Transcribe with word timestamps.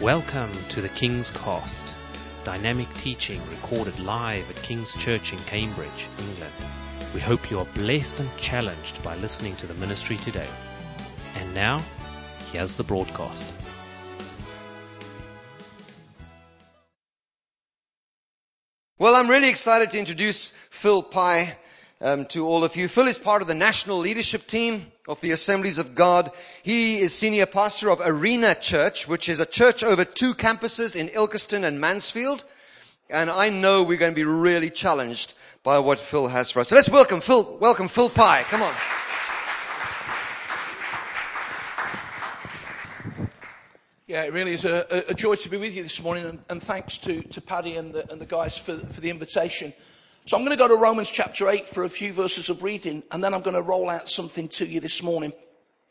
Welcome 0.00 0.50
to 0.70 0.80
the 0.80 0.88
King's 0.88 1.30
Cast, 1.30 1.84
dynamic 2.42 2.88
teaching 2.94 3.38
recorded 3.50 4.00
live 4.00 4.48
at 4.48 4.56
King's 4.62 4.94
Church 4.94 5.34
in 5.34 5.38
Cambridge, 5.40 6.08
England. 6.18 6.54
We 7.12 7.20
hope 7.20 7.50
you 7.50 7.58
are 7.58 7.66
blessed 7.74 8.20
and 8.20 8.36
challenged 8.38 9.02
by 9.02 9.16
listening 9.16 9.56
to 9.56 9.66
the 9.66 9.74
ministry 9.74 10.16
today. 10.16 10.48
And 11.36 11.54
now, 11.54 11.82
here's 12.50 12.72
the 12.72 12.82
broadcast. 12.82 13.52
Well, 18.98 19.14
I'm 19.14 19.28
really 19.28 19.50
excited 19.50 19.90
to 19.90 19.98
introduce 19.98 20.48
Phil 20.70 21.02
Pye 21.02 21.58
um, 22.00 22.24
to 22.28 22.48
all 22.48 22.64
of 22.64 22.74
you. 22.74 22.88
Phil 22.88 23.06
is 23.06 23.18
part 23.18 23.42
of 23.42 23.48
the 23.48 23.54
national 23.54 23.98
leadership 23.98 24.46
team 24.46 24.92
of 25.10 25.20
the 25.22 25.32
Assemblies 25.32 25.76
of 25.76 25.96
God. 25.96 26.30
He 26.62 27.00
is 27.00 27.12
senior 27.12 27.46
pastor 27.46 27.90
of 27.90 28.00
Arena 28.00 28.54
Church, 28.54 29.08
which 29.08 29.28
is 29.28 29.40
a 29.40 29.44
church 29.44 29.82
over 29.82 30.04
two 30.04 30.34
campuses 30.34 30.94
in 30.94 31.08
Ilkeston 31.08 31.64
and 31.64 31.80
Mansfield. 31.80 32.44
And 33.10 33.28
I 33.28 33.50
know 33.50 33.82
we're 33.82 33.98
going 33.98 34.12
to 34.12 34.16
be 34.16 34.22
really 34.22 34.70
challenged 34.70 35.34
by 35.64 35.80
what 35.80 35.98
Phil 35.98 36.28
has 36.28 36.52
for 36.52 36.60
us. 36.60 36.68
So 36.68 36.76
let's 36.76 36.88
welcome 36.88 37.20
Phil, 37.20 37.58
welcome 37.58 37.88
Phil 37.88 38.08
Pye. 38.08 38.44
Come 38.44 38.62
on. 38.62 38.72
Yeah, 44.06 44.22
it 44.22 44.32
really 44.32 44.54
is 44.54 44.64
a, 44.64 45.04
a, 45.08 45.14
joy 45.14 45.36
to 45.36 45.48
be 45.48 45.56
with 45.56 45.74
you 45.74 45.84
this 45.84 46.02
morning, 46.02 46.24
and, 46.24 46.38
and 46.48 46.62
thanks 46.62 46.98
to, 46.98 47.22
to 47.22 47.40
Paddy 47.40 47.76
and 47.76 47.92
the, 47.92 48.10
and 48.12 48.20
the 48.20 48.26
guys 48.26 48.58
for, 48.58 48.76
for 48.76 49.00
the 49.00 49.10
invitation. 49.10 49.72
So 50.26 50.36
I'm 50.36 50.44
going 50.44 50.56
to 50.56 50.62
go 50.62 50.68
to 50.68 50.76
Romans 50.76 51.10
chapter 51.10 51.48
8 51.48 51.66
for 51.66 51.82
a 51.82 51.88
few 51.88 52.12
verses 52.12 52.50
of 52.50 52.62
reading, 52.62 53.02
and 53.10 53.24
then 53.24 53.32
I'm 53.32 53.40
going 53.40 53.54
to 53.54 53.62
roll 53.62 53.88
out 53.88 54.08
something 54.08 54.48
to 54.48 54.66
you 54.66 54.78
this 54.78 55.02
morning. 55.02 55.32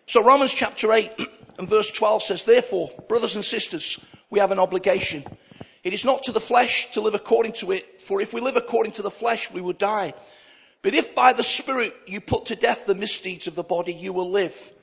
So 0.05 0.23
Romans 0.23 0.53
chapter 0.53 0.93
8 0.93 1.11
and 1.59 1.67
verse 1.67 1.89
12 1.89 2.23
says, 2.23 2.43
Therefore, 2.43 2.91
brothers 3.09 3.35
and 3.35 3.43
sisters, 3.43 3.99
we 4.29 4.39
have 4.39 4.51
an 4.51 4.59
obligation. 4.59 5.25
It 5.83 5.93
is 5.93 6.05
not 6.05 6.23
to 6.23 6.31
the 6.31 6.39
flesh 6.39 6.91
to 6.91 7.01
live 7.01 7.15
according 7.15 7.53
to 7.53 7.71
it, 7.71 8.01
for 8.01 8.21
if 8.21 8.31
we 8.31 8.39
live 8.39 8.55
according 8.55 8.93
to 8.93 9.01
the 9.01 9.09
flesh, 9.09 9.51
we 9.51 9.61
will 9.61 9.73
die. 9.73 10.13
But 10.83 10.93
if 10.93 11.15
by 11.15 11.33
the 11.33 11.43
Spirit 11.43 11.93
you 12.05 12.21
put 12.21 12.45
to 12.45 12.55
death 12.55 12.85
the 12.85 12.95
misdeeds 12.95 13.47
of 13.47 13.55
the 13.55 13.63
body, 13.63 13.93
you 13.93 14.13
will 14.13 14.29
live. 14.29 14.73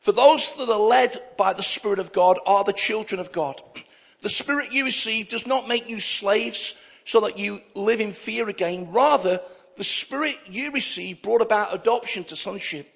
For 0.00 0.12
those 0.12 0.56
that 0.56 0.70
are 0.70 0.80
led 0.80 1.20
by 1.36 1.52
the 1.52 1.62
Spirit 1.62 1.98
of 1.98 2.12
God 2.12 2.38
are 2.46 2.64
the 2.64 2.72
children 2.72 3.20
of 3.20 3.32
God. 3.32 3.60
The 4.20 4.28
Spirit 4.28 4.72
you 4.72 4.82
receive 4.82 5.28
does 5.28 5.46
not 5.46 5.68
make 5.68 5.88
you 5.88 6.00
slaves 6.00 6.74
so 7.08 7.20
that 7.20 7.38
you 7.38 7.62
live 7.74 8.02
in 8.02 8.12
fear 8.12 8.50
again. 8.50 8.92
Rather, 8.92 9.40
the 9.78 9.84
Spirit 9.84 10.36
you 10.46 10.70
receive 10.70 11.22
brought 11.22 11.40
about 11.40 11.74
adoption 11.74 12.22
to 12.24 12.36
sonship. 12.36 12.86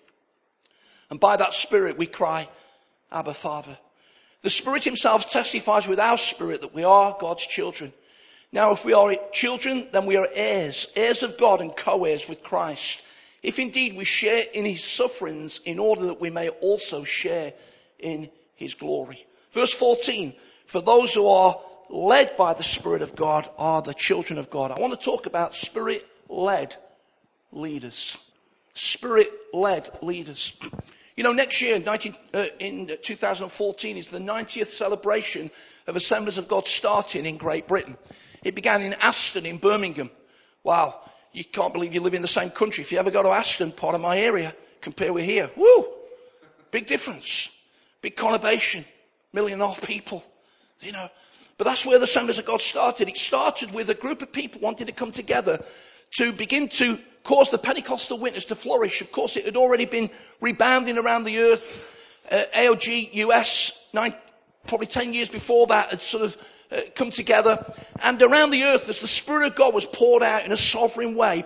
And 1.08 1.18
by 1.18 1.38
that 1.38 1.55
Spirit 1.55 1.96
we 1.96 2.05
cry, 2.05 2.46
Abba 3.10 3.33
Father. 3.33 3.78
The 4.42 4.50
Spirit 4.50 4.84
Himself 4.84 5.30
testifies 5.30 5.88
with 5.88 5.98
our 5.98 6.18
spirit 6.18 6.60
that 6.60 6.74
we 6.74 6.84
are 6.84 7.16
God's 7.18 7.46
children. 7.46 7.94
Now, 8.52 8.72
if 8.72 8.84
we 8.84 8.92
are 8.92 9.14
children, 9.33 9.88
then 9.92 10.05
we 10.05 10.18
are 10.18 10.28
heirs, 10.34 10.92
heirs 10.94 11.22
of 11.22 11.38
God 11.38 11.62
and 11.62 11.74
co-heirs 11.74 12.28
with 12.28 12.42
Christ 12.42 13.02
if 13.42 13.58
indeed 13.58 13.96
we 13.96 14.05
share 14.05 14.44
in 14.52 14.64
his 14.64 14.84
sufferings 14.84 15.60
in 15.64 15.78
order 15.78 16.05
that 16.06 16.20
we 16.20 16.30
may 16.30 16.48
also 16.48 17.02
share 17.02 17.52
in 17.98 18.30
his 18.55 18.74
glory. 18.74 19.27
Verse 19.52 19.72
14, 19.72 20.34
for 20.66 20.80
those 20.80 21.14
who 21.14 21.27
are 21.27 21.58
led 21.91 22.36
by 22.36 22.55
the 22.55 22.62
Spirit 22.62 23.02
of 23.02 23.16
God 23.16 23.48
are 23.58 23.83
the 23.83 23.94
children 23.94 24.38
of 24.38 24.50
God. 24.50 24.70
I 24.70 24.80
want 24.80 24.98
to 24.98 25.05
talk 25.05 25.27
about 25.27 25.55
Spirit 25.55 26.06
led 26.28 26.77
leaders. 27.52 28.19
Spirit 28.74 29.28
led 29.52 29.91
leaders. 30.02 30.55
You 31.14 31.24
know, 31.24 31.33
next 31.33 31.61
year, 31.61 31.78
19, 31.78 32.16
uh, 32.33 32.47
in 32.58 32.91
2014, 33.02 33.98
is 33.98 34.08
the 34.08 34.19
90th 34.19 34.69
celebration 34.69 35.50
of 35.86 35.94
Assemblies 35.94 36.39
of 36.39 36.48
God 36.48 36.66
starting 36.66 37.27
in 37.27 37.36
Great 37.36 37.69
Britain. 37.69 37.98
It 38.42 38.55
began 38.55 38.80
in 38.80 38.94
Aston 38.94 39.44
in 39.44 39.58
Birmingham. 39.58 40.11
Wow 40.64 41.02
you 41.33 41.45
can't 41.45 41.73
believe 41.73 41.95
you 41.95 42.01
live 42.01 42.14
in 42.14 42.23
the 42.23 42.29
same 42.29 42.51
country. 42.51 42.83
If 42.83 42.92
you 42.92 42.98
ever 42.98 43.11
go 43.11 43.23
to 43.23 43.30
Aston, 43.30 43.73
part 43.73 43.95
of 43.95 44.01
my 44.01 44.18
area, 44.18 44.55
compare 44.80 45.12
with 45.12 45.24
here. 45.24 45.51
Woo! 45.56 45.86
Big 46.70 46.86
difference. 46.86 47.58
Big 48.01 48.17
conurbation. 48.17 48.85
Million 49.33 49.61
half 49.61 49.80
people. 49.83 50.24
You 50.80 50.92
know. 50.92 51.08
But 51.58 51.64
that's 51.64 51.86
where 51.86 51.98
the 51.98 52.05
Assemblies 52.05 52.39
of 52.39 52.46
God 52.46 52.61
started. 52.61 53.08
It 53.08 53.18
started 53.18 53.73
with 53.73 53.90
a 53.90 53.95
group 53.95 54.23
of 54.23 54.33
people 54.33 54.61
wanting 54.61 54.86
to 54.86 54.92
come 54.92 55.13
together 55.13 55.63
to 56.13 56.33
begin 56.33 56.68
to 56.68 56.98
cause 57.24 57.51
the 57.51 57.58
Pentecostal 57.58 58.18
witness 58.18 58.45
to 58.46 58.55
flourish. 58.55 59.01
Of 59.01 59.13
course, 59.13 59.36
it 59.36 59.45
had 59.45 59.57
already 59.57 59.85
been 59.85 60.11
rebounding 60.41 60.98
around 60.98 61.24
the 61.24 61.39
earth. 61.39 61.80
Uh, 62.30 62.45
AOG 62.55 63.14
US, 63.14 63.89
nine, 63.92 64.14
probably 64.67 64.86
10 64.86 65.14
years 65.14 65.29
before 65.29 65.67
that, 65.68 65.91
had 65.91 66.02
sort 66.02 66.24
of 66.24 66.36
uh, 66.70 66.80
come 66.95 67.11
together. 67.11 67.64
And 68.01 68.20
around 68.23 68.51
the 68.51 68.64
earth, 68.64 68.89
as 68.89 69.01
the 69.01 69.07
Spirit 69.07 69.46
of 69.46 69.55
God 69.55 69.74
was 69.74 69.86
poured 69.86 70.23
out 70.23 70.45
in 70.45 70.52
a 70.52 70.57
sovereign 70.57 71.14
way, 71.14 71.45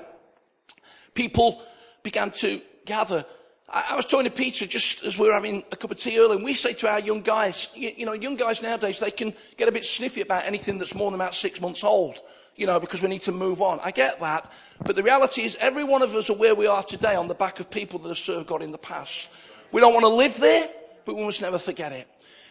people 1.14 1.62
began 2.02 2.30
to 2.30 2.60
gather. 2.84 3.24
I, 3.68 3.88
I 3.90 3.96
was 3.96 4.04
talking 4.04 4.24
to 4.24 4.30
Peter 4.30 4.66
just 4.66 5.04
as 5.04 5.18
we 5.18 5.28
were 5.28 5.34
having 5.34 5.64
a 5.72 5.76
cup 5.76 5.90
of 5.90 5.98
tea 5.98 6.18
earlier, 6.18 6.36
and 6.36 6.44
we 6.44 6.54
say 6.54 6.72
to 6.74 6.88
our 6.88 7.00
young 7.00 7.22
guys, 7.22 7.68
you, 7.74 7.92
you 7.96 8.06
know, 8.06 8.12
young 8.12 8.36
guys 8.36 8.62
nowadays, 8.62 9.00
they 9.00 9.10
can 9.10 9.34
get 9.56 9.68
a 9.68 9.72
bit 9.72 9.84
sniffy 9.84 10.20
about 10.20 10.44
anything 10.44 10.78
that's 10.78 10.94
more 10.94 11.10
than 11.10 11.20
about 11.20 11.34
six 11.34 11.60
months 11.60 11.84
old 11.84 12.20
you 12.56 12.66
know, 12.66 12.80
because 12.80 13.02
we 13.02 13.08
need 13.08 13.22
to 13.22 13.32
move 13.32 13.62
on. 13.62 13.78
I 13.84 13.90
get 13.90 14.18
that. 14.20 14.50
But 14.82 14.96
the 14.96 15.02
reality 15.02 15.42
is 15.42 15.56
every 15.60 15.84
one 15.84 16.02
of 16.02 16.14
us 16.14 16.30
are 16.30 16.36
where 16.36 16.54
we 16.54 16.66
are 16.66 16.82
today 16.82 17.14
on 17.14 17.28
the 17.28 17.34
back 17.34 17.60
of 17.60 17.70
people 17.70 17.98
that 18.00 18.08
have 18.08 18.18
served 18.18 18.46
God 18.46 18.62
in 18.62 18.72
the 18.72 18.78
past. 18.78 19.28
We 19.72 19.80
don't 19.80 19.92
want 19.92 20.04
to 20.04 20.08
live 20.08 20.38
there, 20.38 20.68
but 21.04 21.16
we 21.16 21.24
must 21.24 21.42
never 21.42 21.58
forget 21.58 21.92
it. 21.92 22.08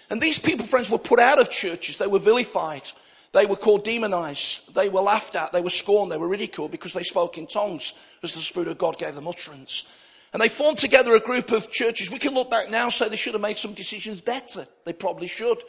And 0.10 0.22
these 0.22 0.38
people, 0.38 0.66
friends, 0.66 0.90
were 0.90 1.00
put 1.00 1.20
out 1.20 1.40
of 1.40 1.50
churches. 1.50 1.98
They 1.98 2.08
were 2.08 2.20
vilified. 2.20 2.84
They 3.32 3.46
were 3.46 3.56
called 3.56 3.84
demonized. 3.84 4.76
They 4.76 4.90
were 4.90 5.02
laughed 5.02 5.36
at. 5.36 5.52
They 5.52 5.62
were 5.62 5.72
scorned. 5.72 6.12
They 6.12 6.18
were 6.18 6.28
ridiculed 6.28 6.72
because 6.72 6.94
they 6.94 7.04
spoke 7.04 7.38
in 7.38 7.48
tongues 7.48 7.94
as 8.22 8.34
the 8.34 8.40
Spirit 8.40 8.70
of 8.70 8.78
God 8.78 9.00
gave 9.00 9.16
them 9.16 9.28
utterance. 9.28 9.86
And 10.36 10.42
they 10.42 10.50
formed 10.50 10.80
together 10.80 11.16
a 11.16 11.22
group 11.22 11.54
of 11.54 11.72
churches. 11.72 12.12
We 12.12 12.20
can 12.20 12.34
look 12.34 12.52
back 12.52 12.70
now 12.70 12.84
and 12.84 12.92
say 12.92 13.08
they 13.08 13.16
should 13.16 13.36
have 13.36 13.42
made 13.42 13.56
some 13.56 13.74
decisions 13.74 14.20
better. 14.20 14.68
They 14.84 14.92
probably 14.92 15.28
should. 15.28 15.64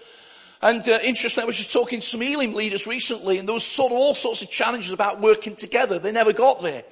And 0.60 0.82
uh, 0.88 0.98
interesting, 1.04 1.44
I 1.44 1.46
was 1.46 1.56
just 1.56 1.72
talking 1.72 2.00
to 2.00 2.04
some 2.04 2.20
Elim 2.20 2.52
leaders 2.52 2.84
recently, 2.84 3.38
and 3.38 3.46
there 3.46 3.54
was 3.54 3.64
sort 3.64 3.92
of 3.92 3.98
all 3.98 4.12
sorts 4.12 4.42
of 4.42 4.50
challenges 4.50 4.90
about 4.90 5.20
working 5.20 5.54
together. 5.54 6.00
They 6.00 6.10
never 6.10 6.32
got 6.32 6.62
there. 6.62 6.82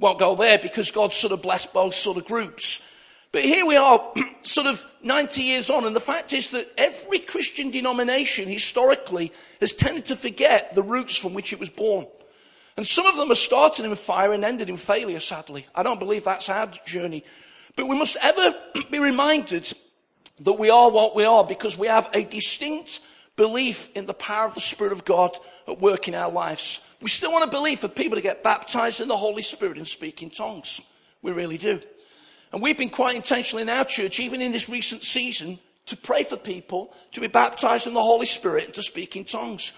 Won't 0.00 0.18
go 0.18 0.34
there 0.34 0.58
because 0.58 0.90
God 0.90 1.12
sort 1.12 1.32
of 1.32 1.40
blessed 1.40 1.72
both 1.72 1.94
sort 1.94 2.16
of 2.16 2.24
groups. 2.24 2.84
But 3.30 3.42
here 3.42 3.64
we 3.64 3.76
are, 3.76 4.12
sort 4.42 4.66
of 4.66 4.84
90 5.04 5.40
years 5.40 5.70
on, 5.70 5.86
and 5.86 5.94
the 5.94 6.00
fact 6.00 6.32
is 6.32 6.50
that 6.50 6.68
every 6.76 7.20
Christian 7.20 7.70
denomination 7.70 8.48
historically 8.48 9.30
has 9.60 9.70
tended 9.70 10.06
to 10.06 10.16
forget 10.16 10.74
the 10.74 10.82
roots 10.82 11.16
from 11.16 11.32
which 11.32 11.52
it 11.52 11.60
was 11.60 11.70
born. 11.70 12.08
And 12.76 12.86
some 12.86 13.06
of 13.06 13.16
them 13.16 13.30
are 13.30 13.36
starting 13.36 13.84
in 13.84 13.94
fire 13.94 14.32
and 14.32 14.44
ended 14.44 14.68
in 14.68 14.76
failure, 14.76 15.20
sadly. 15.20 15.66
I 15.74 15.82
don't 15.82 16.00
believe 16.00 16.24
that's 16.24 16.48
our 16.48 16.66
journey. 16.84 17.24
But 17.76 17.88
we 17.88 17.98
must 17.98 18.16
ever 18.20 18.54
be 18.90 18.98
reminded 18.98 19.72
that 20.40 20.54
we 20.54 20.70
are 20.70 20.90
what 20.90 21.14
we 21.14 21.24
are 21.24 21.44
because 21.44 21.78
we 21.78 21.86
have 21.86 22.08
a 22.12 22.24
distinct 22.24 23.00
belief 23.36 23.88
in 23.96 24.06
the 24.06 24.14
power 24.14 24.46
of 24.46 24.54
the 24.54 24.60
Spirit 24.60 24.92
of 24.92 25.04
God 25.04 25.36
at 25.68 25.80
work 25.80 26.08
in 26.08 26.14
our 26.14 26.30
lives. 26.30 26.84
We 27.00 27.08
still 27.08 27.32
want 27.32 27.44
to 27.44 27.56
believe 27.56 27.80
for 27.80 27.88
people 27.88 28.16
to 28.16 28.22
get 28.22 28.42
baptized 28.42 29.00
in 29.00 29.08
the 29.08 29.16
Holy 29.16 29.42
Spirit 29.42 29.76
and 29.76 29.86
speak 29.86 30.22
in 30.22 30.30
tongues. 30.30 30.80
We 31.22 31.32
really 31.32 31.58
do. 31.58 31.80
And 32.52 32.62
we've 32.62 32.78
been 32.78 32.90
quite 32.90 33.16
intentional 33.16 33.62
in 33.62 33.68
our 33.68 33.84
church, 33.84 34.20
even 34.20 34.40
in 34.40 34.52
this 34.52 34.68
recent 34.68 35.02
season, 35.02 35.58
to 35.86 35.96
pray 35.96 36.22
for 36.22 36.36
people 36.36 36.94
to 37.12 37.20
be 37.20 37.26
baptized 37.26 37.86
in 37.86 37.94
the 37.94 38.02
Holy 38.02 38.26
Spirit 38.26 38.66
and 38.66 38.74
to 38.74 38.82
speak 38.82 39.16
in 39.16 39.24
tongues. 39.24 39.72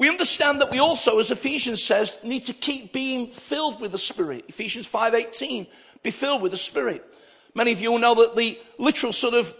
We 0.00 0.08
understand 0.08 0.62
that 0.62 0.70
we 0.70 0.78
also, 0.78 1.18
as 1.18 1.30
Ephesians 1.30 1.84
says, 1.84 2.16
need 2.22 2.46
to 2.46 2.54
keep 2.54 2.90
being 2.90 3.32
filled 3.32 3.82
with 3.82 3.92
the 3.92 3.98
Spirit. 3.98 4.46
Ephesians 4.48 4.88
5.18, 4.88 5.66
be 6.02 6.10
filled 6.10 6.40
with 6.40 6.52
the 6.52 6.56
Spirit. 6.56 7.04
Many 7.54 7.72
of 7.72 7.82
you 7.82 7.92
will 7.92 7.98
know 7.98 8.14
that 8.14 8.34
the 8.34 8.58
literal 8.78 9.12
sort 9.12 9.34
of 9.34 9.54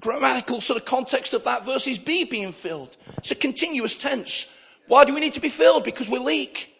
grammatical 0.00 0.62
sort 0.62 0.80
of 0.80 0.86
context 0.86 1.34
of 1.34 1.44
that 1.44 1.66
verse 1.66 1.86
is 1.86 1.98
be 1.98 2.24
being 2.24 2.52
filled. 2.52 2.96
It's 3.18 3.32
a 3.32 3.34
continuous 3.34 3.94
tense. 3.94 4.56
Why 4.88 5.04
do 5.04 5.12
we 5.12 5.20
need 5.20 5.34
to 5.34 5.40
be 5.40 5.50
filled? 5.50 5.84
Because 5.84 6.08
we 6.08 6.18
leak. 6.18 6.74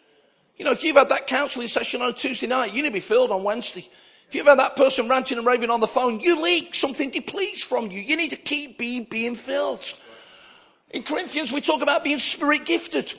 You 0.56 0.65
know, 0.65 0.70
if 0.70 0.82
you've 0.82 0.97
had 0.97 1.11
that 1.11 1.26
counseling 1.26 1.69
session 1.69 2.00
on 2.00 2.08
a 2.08 2.12
Tuesday 2.15 2.47
night, 2.47 2.73
you 2.73 2.82
need 2.82 2.88
to 2.88 2.94
be 2.94 3.00
filled 3.00 3.31
on 3.31 3.43
Wednesday. 3.43 3.87
If 4.29 4.35
you've 4.35 4.47
had 4.47 4.58
that 4.58 4.75
person 4.75 5.06
ranting 5.06 5.37
and 5.37 5.47
raving 5.47 5.69
on 5.69 5.81
the 5.81 5.87
phone, 5.87 6.20
you 6.20 6.41
leak, 6.41 6.75
something 6.75 7.11
depletes 7.11 7.62
from 7.62 7.91
you. 7.91 8.00
You 8.00 8.17
need 8.17 8.31
to 8.31 8.37
keep 8.37 8.79
being, 8.79 9.05
being 9.05 9.35
filled. 9.35 9.99
In 10.93 11.03
Corinthians, 11.03 11.53
we 11.53 11.61
talk 11.61 11.83
about 11.83 12.05
being 12.05 12.19
spirit 12.19 12.67
gifted. 12.67 13.12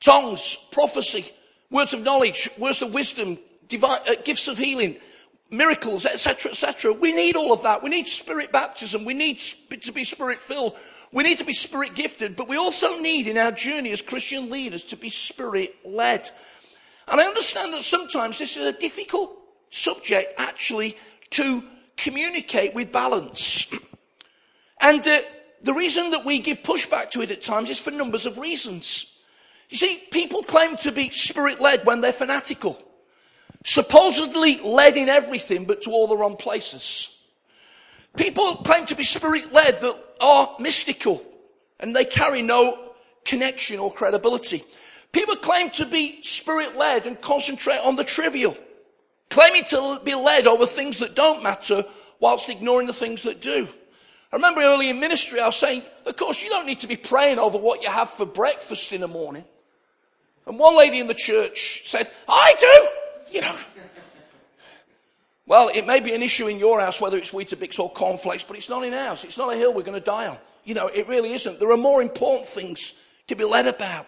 Tongues, 0.00 0.56
prophecy, 0.70 1.30
words 1.70 1.94
of 1.94 2.02
knowledge, 2.02 2.50
words 2.58 2.82
of 2.82 2.92
wisdom, 2.92 3.38
divine, 3.68 4.00
uh, 4.06 4.14
gifts 4.24 4.48
of 4.48 4.58
healing, 4.58 4.96
miracles, 5.50 6.06
etc., 6.06 6.50
etc. 6.52 6.92
We 6.92 7.12
need 7.12 7.36
all 7.36 7.52
of 7.52 7.62
that. 7.62 7.82
We 7.82 7.90
need 7.90 8.06
spirit 8.06 8.52
baptism. 8.52 9.04
We 9.04 9.14
need 9.14 9.38
to 9.38 9.92
be 9.92 10.04
spirit 10.04 10.38
filled. 10.38 10.76
We 11.12 11.22
need 11.22 11.38
to 11.38 11.44
be 11.44 11.52
spirit 11.52 11.94
gifted, 11.94 12.36
but 12.36 12.48
we 12.48 12.56
also 12.56 12.98
need 12.98 13.26
in 13.26 13.36
our 13.36 13.52
journey 13.52 13.90
as 13.90 14.02
Christian 14.02 14.50
leaders 14.50 14.84
to 14.84 14.96
be 14.96 15.08
spirit 15.08 15.74
led. 15.84 16.30
And 17.08 17.20
I 17.20 17.24
understand 17.24 17.74
that 17.74 17.82
sometimes 17.82 18.38
this 18.38 18.56
is 18.56 18.66
a 18.66 18.78
difficult 18.78 19.36
subject 19.70 20.34
actually 20.38 20.96
to 21.30 21.64
communicate 21.96 22.74
with 22.74 22.92
balance. 22.92 23.72
And 24.82 25.06
uh, 25.06 25.20
the 25.62 25.74
reason 25.74 26.10
that 26.10 26.24
we 26.24 26.40
give 26.40 26.62
pushback 26.62 27.10
to 27.12 27.22
it 27.22 27.30
at 27.30 27.42
times 27.42 27.70
is 27.70 27.78
for 27.78 27.90
numbers 27.90 28.26
of 28.26 28.38
reasons. 28.38 29.16
You 29.68 29.76
see, 29.76 30.02
people 30.10 30.42
claim 30.42 30.76
to 30.78 30.92
be 30.92 31.10
spirit 31.10 31.60
led 31.60 31.84
when 31.84 32.00
they're 32.00 32.12
fanatical. 32.12 32.82
Supposedly 33.64 34.58
led 34.60 34.96
in 34.96 35.08
everything, 35.08 35.66
but 35.66 35.82
to 35.82 35.90
all 35.90 36.06
the 36.06 36.16
wrong 36.16 36.36
places. 36.36 37.16
People 38.16 38.56
claim 38.56 38.86
to 38.86 38.96
be 38.96 39.04
spirit 39.04 39.52
led 39.52 39.80
that 39.80 39.96
are 40.20 40.56
mystical 40.58 41.24
and 41.78 41.94
they 41.94 42.04
carry 42.04 42.42
no 42.42 42.92
connection 43.24 43.78
or 43.78 43.92
credibility. 43.92 44.64
People 45.12 45.36
claim 45.36 45.70
to 45.70 45.86
be 45.86 46.22
spirit 46.22 46.76
led 46.76 47.06
and 47.06 47.20
concentrate 47.20 47.78
on 47.78 47.96
the 47.96 48.04
trivial, 48.04 48.56
claiming 49.28 49.64
to 49.64 50.00
be 50.04 50.14
led 50.14 50.46
over 50.46 50.66
things 50.66 50.98
that 50.98 51.14
don't 51.14 51.42
matter 51.42 51.84
whilst 52.18 52.48
ignoring 52.48 52.86
the 52.86 52.92
things 52.92 53.22
that 53.22 53.40
do. 53.40 53.68
I 54.32 54.36
remember 54.36 54.60
early 54.60 54.88
in 54.88 55.00
ministry, 55.00 55.40
I 55.40 55.46
was 55.46 55.56
saying, 55.56 55.82
of 56.06 56.16
course, 56.16 56.42
you 56.42 56.48
don't 56.50 56.66
need 56.66 56.80
to 56.80 56.86
be 56.86 56.96
praying 56.96 57.38
over 57.38 57.58
what 57.58 57.82
you 57.82 57.90
have 57.90 58.10
for 58.10 58.24
breakfast 58.24 58.92
in 58.92 59.00
the 59.00 59.08
morning. 59.08 59.44
And 60.46 60.58
one 60.58 60.76
lady 60.78 61.00
in 61.00 61.08
the 61.08 61.14
church 61.14 61.82
said, 61.86 62.08
I 62.28 62.54
do, 62.60 63.34
you 63.34 63.40
know. 63.40 63.56
Well, 65.46 65.68
it 65.74 65.84
may 65.84 65.98
be 65.98 66.14
an 66.14 66.22
issue 66.22 66.46
in 66.46 66.60
your 66.60 66.80
house, 66.80 67.00
whether 67.00 67.16
it's 67.16 67.32
Weetabix 67.32 67.80
or 67.80 67.90
cornflakes, 67.90 68.44
but 68.44 68.56
it's 68.56 68.68
not 68.68 68.84
in 68.84 68.94
ours. 68.94 69.24
It's 69.24 69.36
not 69.36 69.52
a 69.52 69.56
hill 69.56 69.74
we're 69.74 69.82
going 69.82 69.98
to 69.98 70.04
die 70.04 70.28
on. 70.28 70.38
You 70.64 70.74
know, 70.74 70.86
it 70.86 71.08
really 71.08 71.32
isn't. 71.32 71.58
There 71.58 71.72
are 71.72 71.76
more 71.76 72.00
important 72.00 72.46
things 72.46 72.94
to 73.26 73.34
be 73.34 73.42
led 73.42 73.66
about. 73.66 74.06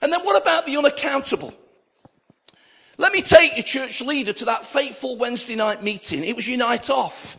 And 0.00 0.10
then 0.10 0.20
what 0.22 0.40
about 0.40 0.64
the 0.64 0.78
unaccountable? 0.78 1.52
Let 2.96 3.12
me 3.12 3.20
take 3.20 3.56
your 3.56 3.64
church 3.64 4.00
leader 4.00 4.32
to 4.32 4.46
that 4.46 4.64
fateful 4.64 5.18
Wednesday 5.18 5.56
night 5.56 5.82
meeting. 5.82 6.24
It 6.24 6.34
was 6.34 6.48
night 6.48 6.88
off. 6.88 7.36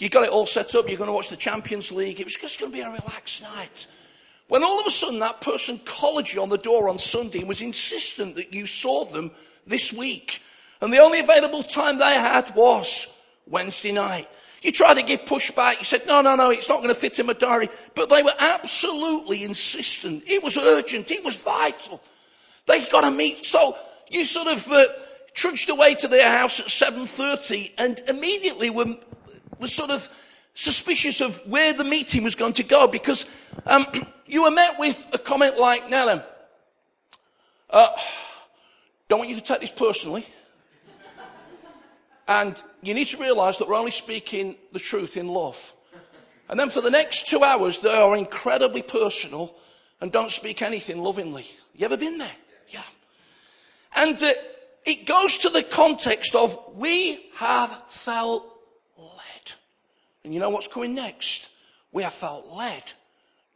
You 0.00 0.08
got 0.08 0.24
it 0.24 0.30
all 0.30 0.46
set 0.46 0.74
up. 0.74 0.88
You're 0.88 0.96
going 0.96 1.08
to 1.08 1.12
watch 1.12 1.28
the 1.28 1.36
Champions 1.36 1.92
League. 1.92 2.20
It 2.20 2.24
was 2.24 2.34
just 2.34 2.58
going 2.58 2.72
to 2.72 2.76
be 2.76 2.82
a 2.82 2.90
relaxed 2.90 3.42
night. 3.42 3.86
When 4.48 4.64
all 4.64 4.80
of 4.80 4.86
a 4.86 4.90
sudden 4.90 5.18
that 5.18 5.42
person 5.42 5.78
collared 5.84 6.32
you 6.32 6.40
on 6.42 6.48
the 6.48 6.58
door 6.58 6.88
on 6.88 6.98
Sunday 6.98 7.40
and 7.40 7.48
was 7.48 7.60
insistent 7.60 8.34
that 8.36 8.54
you 8.54 8.64
saw 8.64 9.04
them 9.04 9.30
this 9.66 9.92
week. 9.92 10.42
And 10.80 10.90
the 10.90 10.98
only 10.98 11.20
available 11.20 11.62
time 11.62 11.98
they 11.98 12.14
had 12.14 12.54
was 12.56 13.14
Wednesday 13.46 13.92
night. 13.92 14.26
You 14.62 14.72
tried 14.72 14.94
to 14.94 15.02
give 15.02 15.26
pushback. 15.26 15.78
You 15.78 15.84
said, 15.84 16.06
no, 16.06 16.22
no, 16.22 16.34
no, 16.34 16.50
it's 16.50 16.68
not 16.68 16.78
going 16.78 16.88
to 16.88 16.94
fit 16.94 17.18
in 17.18 17.26
my 17.26 17.34
diary. 17.34 17.68
But 17.94 18.08
they 18.08 18.22
were 18.22 18.34
absolutely 18.38 19.44
insistent. 19.44 20.24
It 20.26 20.42
was 20.42 20.56
urgent. 20.56 21.10
It 21.10 21.22
was 21.22 21.36
vital. 21.36 22.02
They 22.66 22.86
got 22.86 23.02
to 23.02 23.10
meet. 23.10 23.44
So 23.44 23.76
you 24.08 24.24
sort 24.24 24.48
of 24.48 24.66
uh, 24.72 24.86
trudged 25.34 25.68
away 25.68 25.94
to 25.96 26.08
their 26.08 26.30
house 26.30 26.58
at 26.58 26.66
7.30 26.66 27.72
and 27.76 28.02
immediately 28.08 28.70
were 28.70 28.96
was 29.60 29.72
sort 29.72 29.90
of 29.90 30.08
suspicious 30.54 31.20
of 31.20 31.36
where 31.46 31.72
the 31.72 31.84
meeting 31.84 32.24
was 32.24 32.34
going 32.34 32.54
to 32.54 32.62
go 32.62 32.88
because 32.88 33.26
um, 33.66 33.86
you 34.26 34.42
were 34.42 34.50
met 34.50 34.78
with 34.78 35.06
a 35.12 35.18
comment 35.18 35.58
like, 35.58 35.88
then, 35.88 36.22
uh, 37.70 37.88
don't 39.08 39.18
want 39.18 39.30
you 39.30 39.36
to 39.36 39.42
take 39.42 39.60
this 39.60 39.70
personally. 39.70 40.26
And 42.26 42.60
you 42.80 42.94
need 42.94 43.08
to 43.08 43.16
realize 43.16 43.58
that 43.58 43.68
we're 43.68 43.74
only 43.74 43.90
speaking 43.90 44.54
the 44.72 44.78
truth 44.78 45.16
in 45.16 45.26
love. 45.26 45.72
And 46.48 46.58
then 46.58 46.70
for 46.70 46.80
the 46.80 46.90
next 46.90 47.26
two 47.26 47.42
hours, 47.42 47.78
they 47.78 47.92
are 47.92 48.16
incredibly 48.16 48.82
personal 48.82 49.54
and 50.00 50.12
don't 50.12 50.30
speak 50.30 50.62
anything 50.62 50.98
lovingly. 50.98 51.46
You 51.74 51.84
ever 51.84 51.96
been 51.96 52.18
there? 52.18 52.30
Yeah. 52.68 52.82
And 53.96 54.20
uh, 54.22 54.32
it 54.84 55.06
goes 55.06 55.38
to 55.38 55.48
the 55.48 55.62
context 55.62 56.34
of 56.34 56.58
we 56.74 57.30
have 57.34 57.82
felt 57.88 58.59
led. 59.00 59.52
And 60.24 60.34
you 60.34 60.40
know 60.40 60.50
what's 60.50 60.68
coming 60.68 60.94
next? 60.94 61.48
We 61.92 62.02
have 62.02 62.12
felt 62.12 62.48
led 62.48 62.92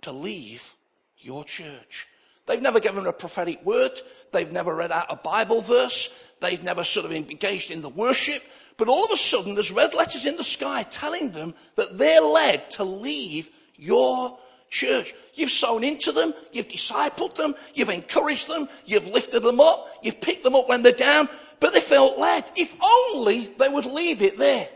to 0.02 0.12
leave 0.12 0.74
your 1.18 1.44
church. 1.44 2.06
They've 2.46 2.60
never 2.60 2.80
given 2.80 3.06
a 3.06 3.12
prophetic 3.12 3.64
word. 3.64 4.00
They've 4.32 4.52
never 4.52 4.74
read 4.74 4.92
out 4.92 5.06
a 5.10 5.16
Bible 5.16 5.62
verse. 5.62 6.14
They've 6.40 6.62
never 6.62 6.84
sort 6.84 7.06
of 7.06 7.12
engaged 7.12 7.70
in 7.70 7.80
the 7.80 7.88
worship. 7.88 8.42
But 8.76 8.88
all 8.88 9.04
of 9.04 9.10
a 9.12 9.16
sudden, 9.16 9.54
there's 9.54 9.72
red 9.72 9.94
letters 9.94 10.26
in 10.26 10.36
the 10.36 10.44
sky 10.44 10.82
telling 10.84 11.30
them 11.30 11.54
that 11.76 11.96
they're 11.96 12.20
led 12.20 12.70
to 12.72 12.84
leave 12.84 13.48
your 13.76 14.38
church. 14.68 15.14
You've 15.34 15.50
sown 15.50 15.84
into 15.84 16.12
them. 16.12 16.34
You've 16.52 16.68
discipled 16.68 17.36
them. 17.36 17.54
You've 17.74 17.88
encouraged 17.88 18.48
them. 18.48 18.68
You've 18.84 19.06
lifted 19.06 19.40
them 19.40 19.60
up. 19.60 19.88
You've 20.02 20.20
picked 20.20 20.44
them 20.44 20.54
up 20.54 20.68
when 20.68 20.82
they're 20.82 20.92
down. 20.92 21.28
But 21.60 21.72
they 21.72 21.80
felt 21.80 22.18
led. 22.18 22.50
If 22.56 22.74
only 22.82 23.46
they 23.58 23.68
would 23.68 23.86
leave 23.86 24.20
it 24.20 24.36
there. 24.36 24.68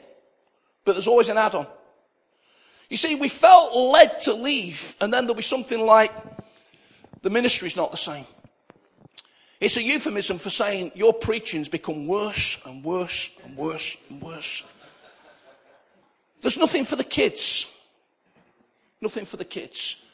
But 0.85 0.93
there's 0.93 1.09
always 1.09 1.29
an 1.29 1.39
add-on. 1.39 1.67
You 2.89 2.97
see, 2.97 3.15
we 3.15 3.29
felt 3.29 3.75
led 3.75 4.19
to 4.21 4.33
leave, 4.33 4.97
and 5.01 5.13
then 5.13 5.25
there'll 5.25 5.35
be 5.35 5.43
something 5.43 5.81
like, 5.81 6.13
the 7.23 7.31
ministry's 7.31 7.77
not 7.77 7.91
the 7.91 7.97
same. 7.97 8.25
It's 9.61 9.77
a 9.77 9.83
euphemism 9.83 10.39
for 10.39 10.51
saying 10.51 10.93
your 10.95 11.13
preaching's 11.13 11.69
become 11.69 12.07
worse 12.07 12.59
and 12.65 12.85
worse 12.85 13.31
and 13.45 13.57
worse 13.57 13.97
and 14.09 14.23
worse. 14.23 14.65
There's 16.41 16.57
nothing 16.57 16.85
for 16.85 16.97
the 16.97 17.05
kids. 17.05 17.71
Nothing 19.01 19.25
for 19.25 19.37
the 19.37 19.45
kids. 19.45 20.05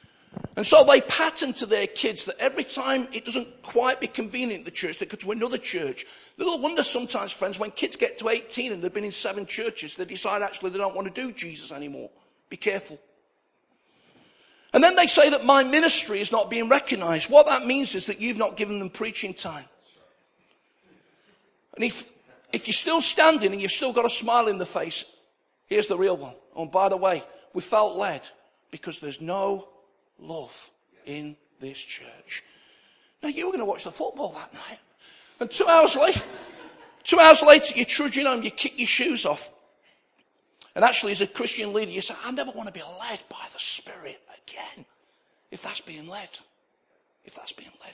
And 0.56 0.66
so 0.66 0.84
they 0.84 1.00
pattern 1.00 1.52
to 1.54 1.66
their 1.66 1.86
kids 1.86 2.26
that 2.26 2.38
every 2.38 2.62
time 2.62 3.08
it 3.12 3.24
doesn't 3.24 3.62
quite 3.62 4.00
be 4.00 4.06
convenient 4.06 4.60
at 4.60 4.64
the 4.64 4.70
church, 4.70 4.98
they 4.98 5.06
go 5.06 5.16
to 5.16 5.32
another 5.32 5.58
church. 5.58 6.06
Little 6.36 6.60
wonder 6.60 6.84
sometimes, 6.84 7.32
friends, 7.32 7.58
when 7.58 7.72
kids 7.72 7.96
get 7.96 8.18
to 8.18 8.28
18 8.28 8.72
and 8.72 8.80
they've 8.80 8.92
been 8.92 9.04
in 9.04 9.12
seven 9.12 9.46
churches, 9.46 9.96
they 9.96 10.04
decide 10.04 10.42
actually 10.42 10.70
they 10.70 10.78
don't 10.78 10.94
want 10.94 11.12
to 11.12 11.22
do 11.22 11.32
Jesus 11.32 11.72
anymore. 11.72 12.08
Be 12.48 12.56
careful. 12.56 13.00
And 14.72 14.82
then 14.82 14.94
they 14.94 15.06
say 15.06 15.30
that 15.30 15.44
my 15.44 15.64
ministry 15.64 16.20
is 16.20 16.30
not 16.30 16.50
being 16.50 16.68
recognized. 16.68 17.30
What 17.30 17.46
that 17.46 17.66
means 17.66 17.94
is 17.94 18.06
that 18.06 18.20
you've 18.20 18.38
not 18.38 18.56
given 18.56 18.78
them 18.78 18.90
preaching 18.90 19.34
time. 19.34 19.64
And 21.74 21.84
if, 21.84 22.12
if 22.52 22.68
you're 22.68 22.74
still 22.74 23.00
standing 23.00 23.52
and 23.52 23.60
you've 23.60 23.72
still 23.72 23.92
got 23.92 24.04
a 24.04 24.10
smile 24.10 24.46
in 24.46 24.58
the 24.58 24.66
face, 24.66 25.04
here's 25.66 25.88
the 25.88 25.98
real 25.98 26.16
one. 26.16 26.34
Oh, 26.54 26.66
by 26.66 26.88
the 26.88 26.96
way, 26.96 27.24
we 27.52 27.60
felt 27.60 27.96
led 27.96 28.22
because 28.70 28.98
there's 28.98 29.20
no 29.20 29.68
love 30.26 30.70
in 31.06 31.36
this 31.60 31.78
church. 31.78 32.42
Now 33.22 33.28
you 33.28 33.46
were 33.46 33.52
going 33.52 33.60
to 33.60 33.64
watch 33.64 33.84
the 33.84 33.92
football 33.92 34.32
that 34.32 34.52
night. 34.54 34.78
And 35.40 35.50
two 35.50 35.66
hours 35.66 35.96
later, 35.96 36.22
two 37.02 37.18
hours 37.18 37.42
later, 37.42 37.74
you're 37.76 37.84
trudging 37.84 38.26
home, 38.26 38.42
you 38.42 38.50
kick 38.50 38.78
your 38.78 38.86
shoes 38.86 39.24
off. 39.24 39.50
And 40.74 40.84
actually, 40.84 41.12
as 41.12 41.20
a 41.20 41.26
Christian 41.26 41.72
leader, 41.72 41.92
you 41.92 42.00
say, 42.00 42.14
I 42.24 42.30
never 42.32 42.50
want 42.50 42.66
to 42.66 42.72
be 42.72 42.82
led 43.00 43.20
by 43.30 43.46
the 43.52 43.58
Spirit 43.58 44.20
again. 44.46 44.84
If 45.50 45.62
that's 45.62 45.80
being 45.80 46.08
led. 46.08 46.28
If 47.24 47.34
that's 47.34 47.52
being 47.52 47.70
led. 47.80 47.92